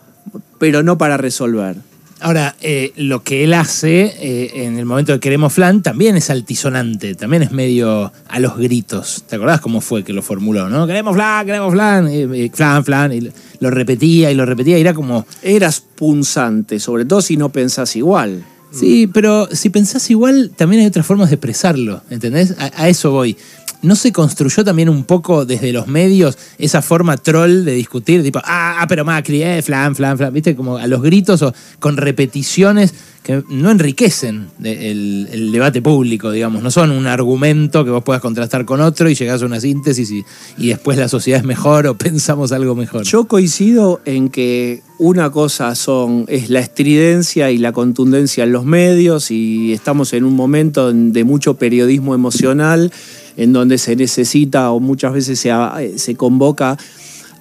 pero 0.59 0.83
no 0.83 0.97
para 0.97 1.17
resolver. 1.17 1.77
Ahora, 2.23 2.55
eh, 2.61 2.93
lo 2.97 3.23
que 3.23 3.43
él 3.43 3.53
hace 3.55 4.03
eh, 4.19 4.65
en 4.65 4.77
el 4.77 4.85
momento 4.85 5.11
de 5.11 5.19
Queremos 5.19 5.53
Flan 5.53 5.81
también 5.81 6.15
es 6.15 6.29
altisonante, 6.29 7.15
también 7.15 7.41
es 7.41 7.51
medio 7.51 8.13
a 8.27 8.39
los 8.39 8.57
gritos. 8.57 9.23
¿Te 9.27 9.37
acordás 9.37 9.59
cómo 9.59 9.81
fue 9.81 10.03
que 10.03 10.13
lo 10.13 10.21
formuló, 10.21 10.69
no? 10.69 10.85
Queremos 10.85 11.15
Flan, 11.15 11.47
queremos 11.47 11.73
Flan, 11.73 12.07
eh, 12.07 12.51
Flan, 12.53 12.85
Flan, 12.85 13.11
y 13.11 13.27
lo 13.59 13.71
repetía 13.71 14.29
y 14.29 14.35
lo 14.35 14.45
repetía, 14.45 14.77
y 14.77 14.81
era 14.81 14.93
como, 14.93 15.25
Eras 15.41 15.81
punzante, 15.81 16.79
sobre 16.79 17.05
todo 17.05 17.21
si 17.21 17.37
no 17.37 17.49
pensás 17.49 17.95
igual. 17.95 18.43
Sí, 18.71 19.07
pero 19.07 19.47
si 19.51 19.69
pensás 19.69 20.09
igual, 20.09 20.51
también 20.55 20.81
hay 20.81 20.87
otras 20.87 21.05
formas 21.05 21.29
de 21.29 21.35
expresarlo, 21.35 22.01
¿entendés? 22.09 22.55
A, 22.57 22.83
a 22.83 22.89
eso 22.89 23.11
voy. 23.11 23.35
¿No 23.83 23.95
se 23.95 24.11
construyó 24.11 24.63
también 24.63 24.89
un 24.89 25.05
poco 25.05 25.45
desde 25.45 25.73
los 25.73 25.87
medios 25.87 26.37
esa 26.59 26.83
forma 26.83 27.17
troll 27.17 27.65
de 27.65 27.73
discutir? 27.73 28.21
Tipo, 28.21 28.39
ah, 28.43 28.77
ah, 28.79 28.85
pero 28.87 29.03
Macri, 29.03 29.41
eh, 29.41 29.61
flan, 29.63 29.95
flan, 29.95 30.17
flan, 30.17 30.31
¿viste? 30.31 30.55
Como 30.55 30.77
a 30.77 30.85
los 30.85 31.01
gritos 31.01 31.41
o 31.41 31.53
con 31.79 31.97
repeticiones 31.97 32.93
que 33.23 33.43
no 33.49 33.69
enriquecen 33.69 34.49
el, 34.63 35.27
el 35.31 35.51
debate 35.51 35.81
público, 35.81 36.31
digamos. 36.31 36.61
No 36.61 36.71
son 36.71 36.91
un 36.91 37.07
argumento 37.07 37.85
que 37.85 37.91
vos 37.91 38.03
puedas 38.03 38.21
contrastar 38.21 38.65
con 38.65 38.81
otro 38.81 39.09
y 39.09 39.15
llegás 39.15 39.41
a 39.41 39.45
una 39.45 39.59
síntesis 39.59 40.11
y, 40.11 40.23
y 40.57 40.69
después 40.69 40.97
la 40.97 41.07
sociedad 41.07 41.39
es 41.39 41.45
mejor 41.45 41.87
o 41.87 41.95
pensamos 41.97 42.51
algo 42.51 42.75
mejor. 42.75 43.03
Yo 43.03 43.25
coincido 43.25 44.01
en 44.05 44.29
que 44.29 44.81
una 44.99 45.31
cosa 45.31 45.73
son, 45.73 46.25
es 46.27 46.49
la 46.51 46.59
estridencia 46.59 47.49
y 47.49 47.57
la 47.57 47.71
contundencia 47.71 48.43
en 48.43 48.51
los 48.51 48.65
medios 48.65 49.31
y 49.31 49.73
estamos 49.73 50.13
en 50.13 50.23
un 50.23 50.35
momento 50.35 50.91
de 50.93 51.23
mucho 51.23 51.55
periodismo 51.55 52.13
emocional 52.13 52.91
en 53.37 53.53
donde 53.53 53.77
se 53.77 53.95
necesita 53.95 54.71
o 54.71 54.79
muchas 54.79 55.13
veces 55.13 55.39
se, 55.39 55.51
se 55.97 56.15
convoca 56.15 56.77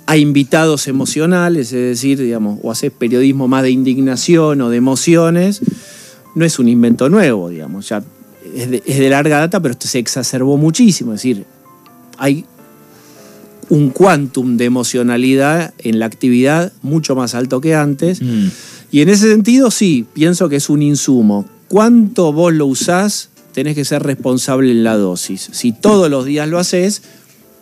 a 0.06 0.16
invitados 0.16 0.88
emocionales, 0.88 1.72
es 1.72 1.88
decir, 1.88 2.20
digamos, 2.20 2.58
o 2.62 2.70
haces 2.70 2.90
periodismo 2.90 3.46
más 3.48 3.62
de 3.62 3.70
indignación 3.70 4.60
o 4.60 4.68
de 4.68 4.76
emociones, 4.76 5.60
no 6.34 6.44
es 6.44 6.58
un 6.58 6.68
invento 6.68 7.08
nuevo, 7.08 7.48
digamos, 7.48 7.88
ya 7.88 8.02
es 8.54 8.70
de, 8.70 8.82
es 8.84 8.98
de 8.98 9.08
larga 9.08 9.38
data, 9.38 9.60
pero 9.60 9.72
esto 9.72 9.86
se 9.86 9.98
exacerbó 9.98 10.56
muchísimo, 10.56 11.12
es 11.12 11.18
decir, 11.18 11.44
hay 12.18 12.44
un 13.70 13.90
quantum 13.90 14.56
de 14.56 14.64
emocionalidad 14.66 15.72
en 15.78 16.00
la 16.00 16.06
actividad 16.06 16.72
mucho 16.82 17.14
más 17.14 17.34
alto 17.34 17.60
que 17.60 17.74
antes. 17.74 18.20
Mm. 18.20 18.48
Y 18.90 19.00
en 19.00 19.08
ese 19.08 19.30
sentido, 19.30 19.70
sí, 19.70 20.04
pienso 20.12 20.48
que 20.48 20.56
es 20.56 20.68
un 20.68 20.82
insumo. 20.82 21.46
¿Cuánto 21.68 22.32
vos 22.32 22.52
lo 22.52 22.66
usás? 22.66 23.30
Tenés 23.52 23.74
que 23.74 23.84
ser 23.84 24.02
responsable 24.02 24.70
en 24.70 24.84
la 24.84 24.96
dosis. 24.96 25.48
Si 25.52 25.72
todos 25.72 26.10
los 26.10 26.24
días 26.24 26.48
lo 26.48 26.58
haces, 26.58 27.02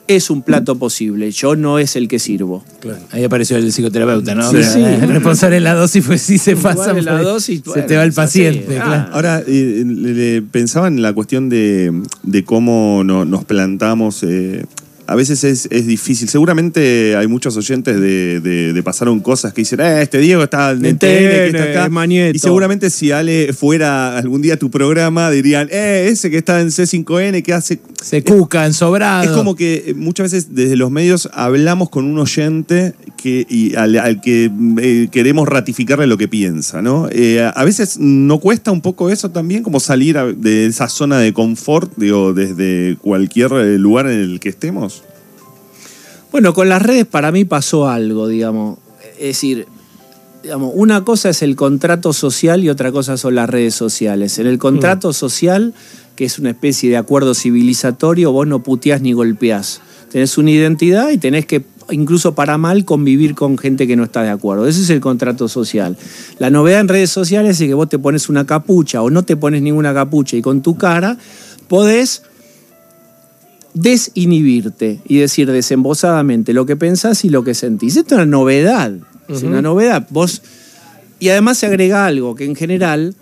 es 0.07 0.31
un 0.31 0.41
plato 0.43 0.77
posible. 0.79 1.31
Yo 1.33 1.55
no 1.55 1.79
es 1.79 1.95
el 1.97 2.09
que 2.09 2.19
sirvo. 2.19 2.65
Ahí 3.11 3.25
apareció 3.25 3.57
el 3.59 3.71
psicoterapeuta, 3.73 4.35
¿no? 4.35 4.51
Sí, 4.51 4.63
sí. 4.65 4.81
El 4.83 5.09
responsable 5.09 5.59
en 5.59 5.65
la 5.65 5.75
dosis, 5.75 6.03
pues 6.07 6.23
sí 6.23 6.39
se 6.39 6.57
pasa. 6.57 6.95
la 6.95 7.13
pues, 7.13 7.25
dosis, 7.25 7.61
se 7.63 7.69
bueno, 7.71 7.87
te 7.87 7.97
va 7.97 8.05
el 8.05 8.13
paciente, 8.15 8.79
ah. 8.79 8.85
claro. 8.85 9.09
Ahora, 9.15 9.43
eh, 9.47 9.85
le- 9.87 10.15
le- 10.15 10.43
pensaba 10.43 10.89
en 10.89 11.03
la 11.03 11.13
cuestión 11.13 11.49
de, 11.51 11.93
de 12.23 12.45
cómo 12.45 13.03
no- 13.05 13.25
nos 13.27 13.45
plantamos. 13.45 14.23
eh, 14.23 14.65
a 15.11 15.15
veces 15.17 15.43
es, 15.43 15.67
es 15.71 15.87
difícil. 15.87 16.29
Seguramente 16.29 17.17
hay 17.17 17.27
muchos 17.27 17.57
oyentes 17.57 17.99
de, 18.01 18.41
de- 18.41 18.73
de 18.73 18.83
Pasaron 18.83 19.21
Cosas 19.21 19.53
que 19.55 19.63
dicen, 19.63 19.81
eh, 19.81 20.03
este 20.03 20.19
Diego 20.19 20.43
está 20.43 20.71
en 20.73 20.85
En 20.85 20.99
TN, 20.99 21.09
que 21.09 21.47
está 21.47 21.63
acá. 21.71 21.89
Y 22.37 22.39
seguramente 22.39 22.91
si 22.91 23.11
Ale 23.11 23.53
fuera 23.55 24.19
algún 24.19 24.43
día 24.43 24.55
a 24.55 24.57
tu 24.59 24.71
programa, 24.71 25.31
dirían, 25.31 25.69
eh, 25.73 26.09
ese 26.11 26.31
que 26.31 26.37
está 26.39 26.61
en 26.61 26.69
C5N, 26.69 27.43
que 27.43 27.53
hace... 27.55 27.81
Se 28.03 28.23
cuca, 28.23 28.67
ensobrado. 28.67 29.25
Es 29.25 29.31
como 29.31 29.57
que 29.57 29.95
muchas 29.97 30.31
veces 30.31 30.55
desde 30.55 30.77
los 30.77 30.91
medios 30.91 31.29
hablamos 31.33 31.89
con 31.89 32.05
un 32.05 32.19
oyente 32.19 32.95
que, 33.17 33.47
y 33.49 33.75
al, 33.77 33.97
al 33.99 34.21
que 34.21 34.51
eh, 34.81 35.09
queremos 35.11 35.49
ratificarle 35.49 36.07
lo 36.07 36.19
que 36.19 36.29
piensa, 36.29 36.83
¿no? 36.83 37.09
Eh, 37.11 37.41
a- 37.43 37.65
veces 37.65 37.99
no 37.99 38.39
cuesta 38.41 38.71
un 38.73 38.81
poco 38.81 39.11
eso 39.11 39.31
también, 39.31 39.63
como 39.63 39.81
salir 39.81 40.17
de 40.37 40.67
esa 40.67 40.89
zona 40.89 41.19
de 41.19 41.33
confort, 41.33 41.93
digo, 41.97 42.33
desde 42.35 42.97
cualquier 43.01 43.53
eh, 43.53 43.79
lugar 43.79 44.07
en 44.07 44.19
el 44.21 44.41
que 44.41 44.49
estemos. 44.49 44.98
Bueno, 46.31 46.53
con 46.53 46.69
las 46.69 46.83
redes 46.83 47.07
para 47.07 47.33
mí 47.33 47.45
pasó 47.45 47.89
algo, 47.89 48.29
digamos. 48.29 48.79
Es 49.19 49.29
decir, 49.29 49.67
digamos, 50.43 50.73
una 50.75 51.05
cosa 51.05 51.31
es 51.31 51.43
el 51.43 51.57
contrato 51.57 52.13
social 52.13 52.63
y 52.63 52.69
otra 52.69 52.93
cosa 52.93 53.17
son 53.17 53.35
las 53.35 53.49
redes 53.49 53.75
sociales. 53.75 54.39
En 54.39 54.47
el 54.47 54.59
contrato 54.59 55.13
social, 55.13 55.75
que 56.17 56.25
es 56.25 56.39
una 56.39 56.51
especie 56.51 56.91
de 56.91 56.97
acuerdo 56.97 57.35
civilizatorio, 57.35 58.33
vos 58.33 58.47
no 58.47 58.63
puteás 58.63 59.01
ni 59.01 59.13
golpeás. 59.13 59.81
Tenés 60.11 60.39
una 60.39 60.51
identidad 60.51 61.11
y 61.11 61.19
tenés 61.19 61.47
que, 61.47 61.65
incluso 61.91 62.35
para 62.35 62.59
mal, 62.59 62.85
convivir 62.85 63.35
con 63.35 63.57
gente 63.57 63.87
que 63.87 63.97
no 63.97 64.05
está 64.05 64.23
de 64.23 64.31
acuerdo. 64.31 64.67
Ese 64.67 64.83
es 64.83 64.91
el 64.91 65.01
contrato 65.01 65.49
social. 65.49 65.97
La 66.39 66.51
novedad 66.51 66.81
en 66.81 66.89
redes 66.89 67.11
sociales 67.11 67.61
es 67.61 67.67
que 67.67 67.75
vos 67.75 67.89
te 67.89 67.99
pones 67.99 68.29
una 68.29 68.47
capucha 68.47 69.03
o 69.03 69.11
no 69.11 69.23
te 69.23 69.37
pones 69.37 69.63
ninguna 69.63 69.95
capucha 69.95 70.37
y 70.37 70.43
con 70.43 70.63
tu 70.63 70.77
cara 70.77 71.17
podés 71.69 72.23
desinhibirte 73.75 75.01
y 75.07 75.19
decir 75.19 75.51
desembosadamente 75.51 76.53
lo 76.53 76.67
que 76.67 76.77
pensás 76.77 77.25
y 77.25 77.29
lo 77.29 77.45
que 77.45 77.55
sentís. 77.55 77.97
Esto 77.97 78.15
es 78.15 78.23
una 78.23 78.27
novedad. 78.27 78.93
Es 79.29 79.43
una 79.43 79.63
novedad. 79.63 80.07
Vos. 80.11 80.43
Y 81.19 81.29
además 81.29 81.59
se 81.59 81.67
agrega 81.67 82.07
algo 82.07 82.35
que 82.35 82.45
en 82.45 82.55
general 82.55 83.15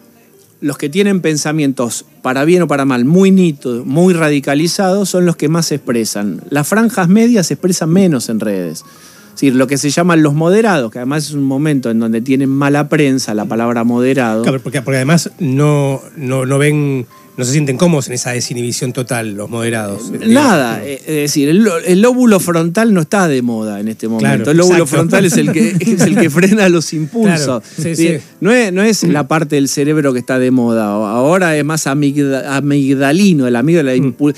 los 0.61 0.79
que 0.79 0.89
tienen 0.89 1.21
pensamientos 1.21 2.05
para 2.23 2.45
bien 2.45 2.63
o 2.63 2.69
para 2.69 2.85
mal 2.85 3.05
muy 3.05 3.31
nítidos, 3.31 3.87
muy 3.87 4.15
radicalizados, 4.15 5.09
son 5.09 5.27
los 5.27 5.37
que 5.37 5.49
más 5.49 5.67
se 5.67 5.77
expresan. 5.77 6.43
Las 6.51 6.67
franjas 6.67 7.09
medias 7.09 7.49
se 7.49 7.55
expresan 7.55 7.91
menos 7.91 8.29
en 8.29 8.41
redes. 8.41 8.85
Es 9.29 9.41
decir, 9.41 9.55
lo 9.55 9.67
que 9.67 9.77
se 9.77 9.91
llaman 9.91 10.23
los 10.23 10.33
moderados, 10.33 10.91
que 10.91 10.99
además 10.99 11.27
es 11.27 11.33
un 11.33 11.43
momento 11.43 11.91
en 11.91 11.99
donde 11.99 12.23
tienen 12.23 12.49
mala 12.49 12.89
prensa 12.89 13.35
la 13.35 13.45
palabra 13.45 13.85
moderado. 13.85 14.43
Claro, 14.43 14.61
porque, 14.63 14.81
porque 14.81 14.97
además 14.97 15.31
no, 15.39 16.01
no, 16.17 16.47
no 16.47 16.59
ven, 16.59 17.07
no 17.37 17.45
se 17.45 17.53
sienten 17.53 17.77
cómodos 17.77 18.07
en 18.09 18.15
esa 18.15 18.31
desinhibición 18.33 18.93
total, 18.93 19.35
los 19.35 19.51
moderados. 19.51 20.11
Nada, 20.27 20.83
eh, 20.85 21.01
es 21.07 21.15
decir, 21.17 21.49
el, 21.51 21.59
lo- 21.59 21.77
el 21.79 22.01
lóbulo 22.01 22.41
frontal 22.41 22.95
no 22.95 23.03
está 23.03 23.29
de 23.29 23.43
moda 23.43 23.79
en 23.81 23.89
este 23.89 24.09
momento. 24.09 24.27
Claro, 24.45 24.51
el 24.51 24.57
lóbulo 24.57 24.79
exacto. 24.85 24.97
frontal 24.97 25.25
es 25.27 25.37
el 25.37 25.53
que, 25.53 25.69
es 25.81 26.01
el 26.01 26.17
que 26.17 26.31
frena 26.31 26.69
los 26.69 26.93
impulsos. 26.95 27.45
Claro, 27.45 27.63
sí, 27.77 27.77
Es 27.77 27.85
decir, 27.99 28.21
sí. 28.21 28.27
No, 28.41 28.51
es, 28.53 28.73
no 28.73 28.83
es 28.83 29.03
la 29.03 29.29
parte 29.29 29.57
del 29.57 29.69
cerebro 29.69 30.13
que 30.13 30.19
está 30.21 30.39
de 30.39 30.51
moda. 30.51 30.87
Ahora 30.87 31.57
es 31.57 31.65
más 31.65 31.87
amigda- 31.87 32.57
amigdalino, 32.57 33.47
el 33.47 33.57
amigo 33.57 33.79
de 33.79 33.83
la 33.85 33.93
Mm. 33.95 34.15
impul- 34.17 34.35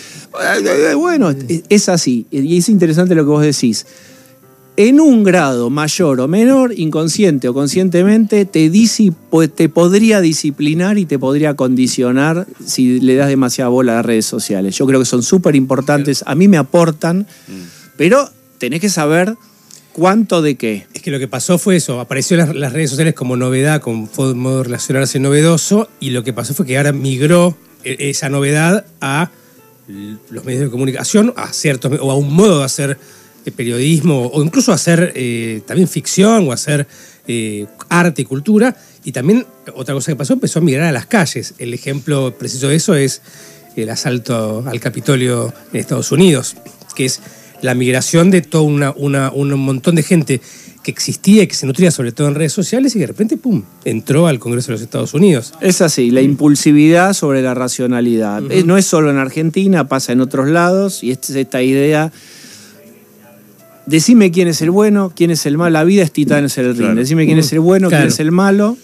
Bueno, 0.97 1.31
es- 1.31 1.63
es 1.69 1.89
así. 1.89 2.27
Y 2.31 2.59
es 2.59 2.69
interesante 2.69 3.15
lo 3.15 3.23
que 3.25 3.31
vos 3.31 3.43
decís. 3.43 3.87
En 4.81 5.01
un 5.01 5.25
grado 5.25 5.71
mayor 5.71 6.21
o 6.21 6.29
menor, 6.29 6.73
inconsciente 6.79 7.49
o 7.49 7.53
conscientemente, 7.53 8.45
te, 8.45 8.71
te 9.53 9.69
podría 9.69 10.21
disciplinar 10.21 10.99
y 10.99 11.05
te 11.05 11.19
podría 11.19 11.55
condicionar 11.55 12.47
si 12.65 13.01
le 13.01 13.17
das 13.17 13.27
demasiada 13.27 13.71
bola 13.71 13.95
a 13.95 13.97
las 13.97 14.07
redes 14.07 14.27
sociales. 14.27 14.77
Yo 14.77 14.87
creo 14.87 15.01
que 15.01 15.05
son 15.05 15.25
súper 15.25 15.57
importantes, 15.57 16.23
a 16.29 16.37
mí 16.37 16.47
me 16.47 16.59
aportan, 16.59 17.27
pero 17.97 18.31
tenés 18.59 18.81
que 18.81 18.89
saber 18.89 19.35
cuánto 19.93 20.43
de 20.43 20.55
qué. 20.55 20.87
Es 20.95 21.03
que 21.03 21.11
lo 21.11 21.19
que 21.19 21.27
pasó 21.27 21.59
fue 21.59 21.75
eso, 21.75 21.99
apareció 21.99 22.37
las, 22.37 22.73
redes 22.73 22.91
sociales 22.91 23.15
como 23.15 23.37
novedad, 23.37 23.83
fo- 23.83 24.33
modo 24.37 24.59
de 24.59 24.63
relacionarse 24.65 25.19
novedoso, 25.19 25.89
y 25.99 26.11
lo 26.11 26.23
que 26.23 26.33
pasó 26.33 26.55
fue 26.55 26.65
que 26.67 26.77
ahora 26.79 26.93
migró 26.93 27.57
e- 27.83 28.11
esa 28.11 28.29
novedad 28.29 28.87
a 29.01 29.33
los 30.31 30.45
medios 30.45 30.61
de 30.63 30.71
comunicación, 30.71 31.35
a 31.37 31.53
ciertos, 31.53 31.91
o 32.01 32.13
a 32.13 32.15
un 32.15 32.33
modo 32.33 32.61
de 32.61 32.65
hacer 32.65 32.93
eh, 32.93 32.97
periodismo, 33.57 34.27
o 34.27 34.43
incluso 34.43 34.73
hacer 34.73 35.13
eh, 35.15 35.63
también 35.67 35.89
ficción, 35.89 36.47
o 36.49 36.53
hacer 36.53 36.87
eh, 37.27 37.67
arte 37.89 38.23
y 38.23 38.25
cultura, 38.25 38.77
y 39.05 39.13
también 39.13 39.47
otra 39.75 39.95
cosa 39.95 40.13
que 40.13 40.17
pasó, 40.17 40.35
empezó 40.35 40.59
a 40.59 40.63
migrar 40.63 40.87
a 40.89 40.93
las 40.93 41.07
calles. 41.07 41.55
El 41.59 41.73
ejemplo 41.75 42.35
preciso 42.39 42.69
de 42.69 42.77
eso 42.77 42.95
es 42.95 43.23
el 43.77 43.89
asalto 43.91 44.65
al 44.67 44.81
Capitolio 44.81 45.53
en 45.73 45.81
Estados 45.81 46.11
Unidos, 46.13 46.57
que 46.95 47.05
es 47.07 47.21
la 47.63 47.75
migración 47.75 48.31
de 48.31 48.43
todo 48.43 48.63
una, 48.63 48.93
una- 48.97 49.31
un 49.31 49.51
montón 49.59 49.95
de 49.95 50.03
gente 50.03 50.41
que 50.83 50.91
existía 50.93 51.43
y 51.43 51.47
que 51.49 51.55
se 51.55 51.67
nutría 51.67 51.91
sobre 51.91 52.13
todo 52.13 52.29
en 52.29 52.35
redes 52.35 52.53
sociales 52.53 52.95
y 52.97 52.99
de 53.01 53.07
repente, 53.09 53.37
¡pum!, 53.37 53.63
entró 53.85 54.27
al 54.27 54.39
Congreso 54.39 54.69
de 54.69 54.73
los 54.75 54.83
Estados 54.83 55.13
Unidos. 55.13 55.53
Es 55.61 55.81
así, 55.81 56.11
la 56.11 56.23
impulsividad 56.23 57.13
sobre 57.15 57.43
la 57.43 57.55
racionalidad. 57.55 58.43
Eh, 58.51 58.63
No 58.65 58.77
es 58.79 58.87
solo 58.87 59.11
en 59.11 59.19
Argentina, 59.19 59.89
pasa 59.89 60.13
en 60.13 60.21
otros 60.21 60.49
lados, 60.49 61.03
y 61.03 61.11
es 61.11 61.29
esta 61.31 61.63
idea. 61.63 62.13
Decime 63.89 64.31
quién 64.31 64.49
es 64.49 64.61
el 64.63 64.71
bueno, 64.71 65.13
quién 65.15 65.31
es 65.31 65.47
el 65.47 65.57
malo. 65.57 65.71
La 65.71 65.85
vida 65.85 66.03
es 66.03 66.13
titanes 66.13 66.57
en 66.59 66.65
el 66.67 66.71
ring. 66.73 66.81
Claro. 66.81 66.95
Decime 66.97 67.25
quién 67.27 67.39
es 67.39 67.53
el 67.53 67.61
bueno, 67.61 67.89
Claro. 67.89 68.03
quién 68.03 68.09
es 68.13 68.21
el 68.21 68.33
malo. 68.33 68.77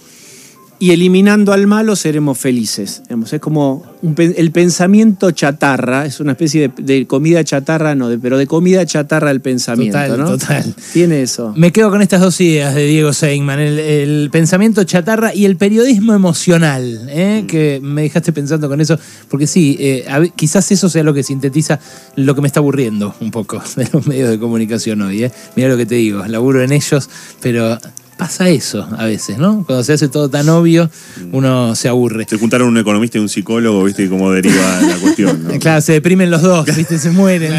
Y 0.81 0.91
eliminando 0.91 1.53
al 1.53 1.67
malo 1.67 1.95
seremos 1.97 2.37
felices. 2.37 3.03
Es 3.33 3.41
como 3.41 3.85
un 4.03 4.15
el 4.19 4.51
pensamiento 4.51 5.31
chatarra, 5.31 6.05
es 6.05 6.21
una 6.21 6.33
especie 6.33 6.69
de, 6.77 6.83
de 6.83 7.07
comida 7.07 7.43
chatarra, 7.45 7.95
no, 7.95 8.09
de- 8.09 8.19
pero 8.19 8.37
de 8.37 8.47
comida 8.47 8.85
chatarra 8.85 9.29
del 9.29 9.41
pensamiento. 9.41 9.97
Total, 9.99 10.19
¿no? 10.19 10.27
total. 10.27 10.75
Tiene 10.93 11.23
eso. 11.23 11.55
Me 11.57 11.73
quedo 11.73 11.91
con 11.91 12.03
estas 12.03 12.21
dos 12.21 12.39
ideas 12.41 12.75
de 12.75 12.87
Diego 12.87 13.13
Seigman, 13.13 13.61
el, 13.61 13.79
el 13.79 14.29
pensamiento 14.31 14.83
chatarra 14.85 15.33
y 15.35 15.45
el 15.47 15.57
periodismo 15.57 16.13
emocional, 16.13 17.07
¿eh? 17.09 17.45
que 17.49 17.81
me 17.83 18.03
dejaste 18.03 18.33
pensando 18.33 18.69
con 18.69 18.81
eso, 18.81 18.99
porque 19.29 19.47
sí, 19.47 19.77
eh, 19.79 20.05
a 20.09 20.23
quizás 20.27 20.71
eso 20.73 20.89
sea 20.89 21.03
lo 21.05 21.15
que 21.15 21.23
sintetiza 21.23 21.79
lo 22.17 22.35
que 22.35 22.41
me 22.41 22.49
está 22.49 22.61
aburriendo 22.61 23.15
un 23.21 23.31
poco 23.31 23.63
de 23.77 23.89
los 23.93 24.07
medios 24.07 24.29
de 24.29 24.39
comunicación 24.39 25.01
hoy. 25.03 25.25
¿eh? 25.25 25.33
Mira 25.57 25.69
lo 25.69 25.77
que 25.77 25.87
te 25.87 25.95
digo, 25.95 26.27
laburo 26.27 26.63
en 26.63 26.73
ellos, 26.73 27.09
pero 27.41 27.79
pasa 28.15 28.49
eso 28.49 28.87
a 28.97 29.05
veces, 29.07 29.39
¿no? 29.39 29.65
Cuando 29.65 29.85
se 29.85 29.93
hace 29.93 30.09
todo 30.09 30.29
tan 30.29 30.49
obvio, 30.49 30.91
uno 31.33 31.75
se 31.75 31.89
aburre. 31.89 32.27
Se 32.29 32.39
juntaron 32.39 32.69
un 32.69 32.79
economista 32.79 33.19
y 33.19 33.21
un 33.21 33.29
psicólogo, 33.29 33.85
¿viste? 33.85 34.05
Y 34.05 34.09
cómo 34.09 34.31
deriva 34.33 34.81
la 34.81 34.97
cuestión. 34.97 35.45
¿no? 35.45 35.51
Claro, 35.65 35.81
se 35.81 35.93
deprimen 35.93 36.31
los 36.31 36.43
dos, 36.43 36.67
¿viste? 36.77 36.99
Se 36.99 37.11
mueren. 37.11 37.53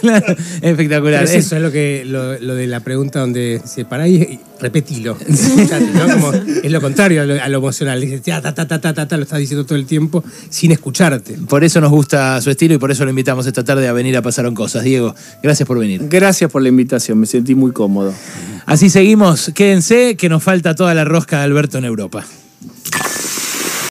Claro, 0.00 0.34
espectacular. 0.62 1.24
Pero 1.24 1.38
es 1.38 1.46
eso, 1.46 1.56
es 1.56 1.62
lo, 1.62 1.70
que, 1.70 2.04
lo, 2.06 2.38
lo 2.38 2.54
de 2.54 2.66
la 2.66 2.80
pregunta 2.80 3.20
donde 3.20 3.60
se 3.64 3.84
para 3.84 4.08
y, 4.08 4.40
repetilo. 4.62 5.16
Escuchate, 5.28 5.90
¿no? 5.92 6.08
Como 6.08 6.32
es 6.32 6.70
lo 6.70 6.80
contrario 6.80 7.22
a 7.22 7.24
lo, 7.24 7.42
a 7.42 7.48
lo 7.48 7.58
emocional. 7.58 8.00
Dices, 8.00 8.22
"Ya, 8.22 8.40
ta, 8.40 8.54
ta, 8.54 8.66
ta, 8.66 8.80
ta, 8.80 8.94
ta, 8.94 9.06
ta", 9.06 9.16
lo 9.16 9.24
estás 9.24 9.38
diciendo 9.38 9.66
todo 9.66 9.76
el 9.76 9.86
tiempo 9.86 10.24
sin 10.48 10.72
escucharte. 10.72 11.36
Por 11.48 11.64
eso 11.64 11.80
nos 11.80 11.90
gusta 11.90 12.40
su 12.40 12.50
estilo 12.50 12.74
y 12.74 12.78
por 12.78 12.90
eso 12.90 13.04
lo 13.04 13.10
invitamos 13.10 13.46
esta 13.46 13.64
tarde 13.64 13.88
a 13.88 13.92
venir 13.92 14.16
a 14.16 14.22
Pasaron 14.22 14.54
Cosas. 14.54 14.84
Diego, 14.84 15.14
gracias 15.42 15.66
por 15.66 15.78
venir. 15.78 16.06
Gracias 16.08 16.50
por 16.50 16.62
la 16.62 16.68
invitación, 16.68 17.18
me 17.18 17.26
sentí 17.26 17.54
muy 17.54 17.72
cómodo. 17.72 18.14
Así 18.64 18.88
seguimos. 18.88 19.50
Quédense 19.54 19.91
Sé 19.92 20.16
que 20.16 20.30
nos 20.30 20.42
falta 20.42 20.74
toda 20.74 20.94
la 20.94 21.04
rosca 21.04 21.36
de 21.36 21.44
Alberto 21.44 21.76
en 21.76 21.84
Europa. 21.84 22.24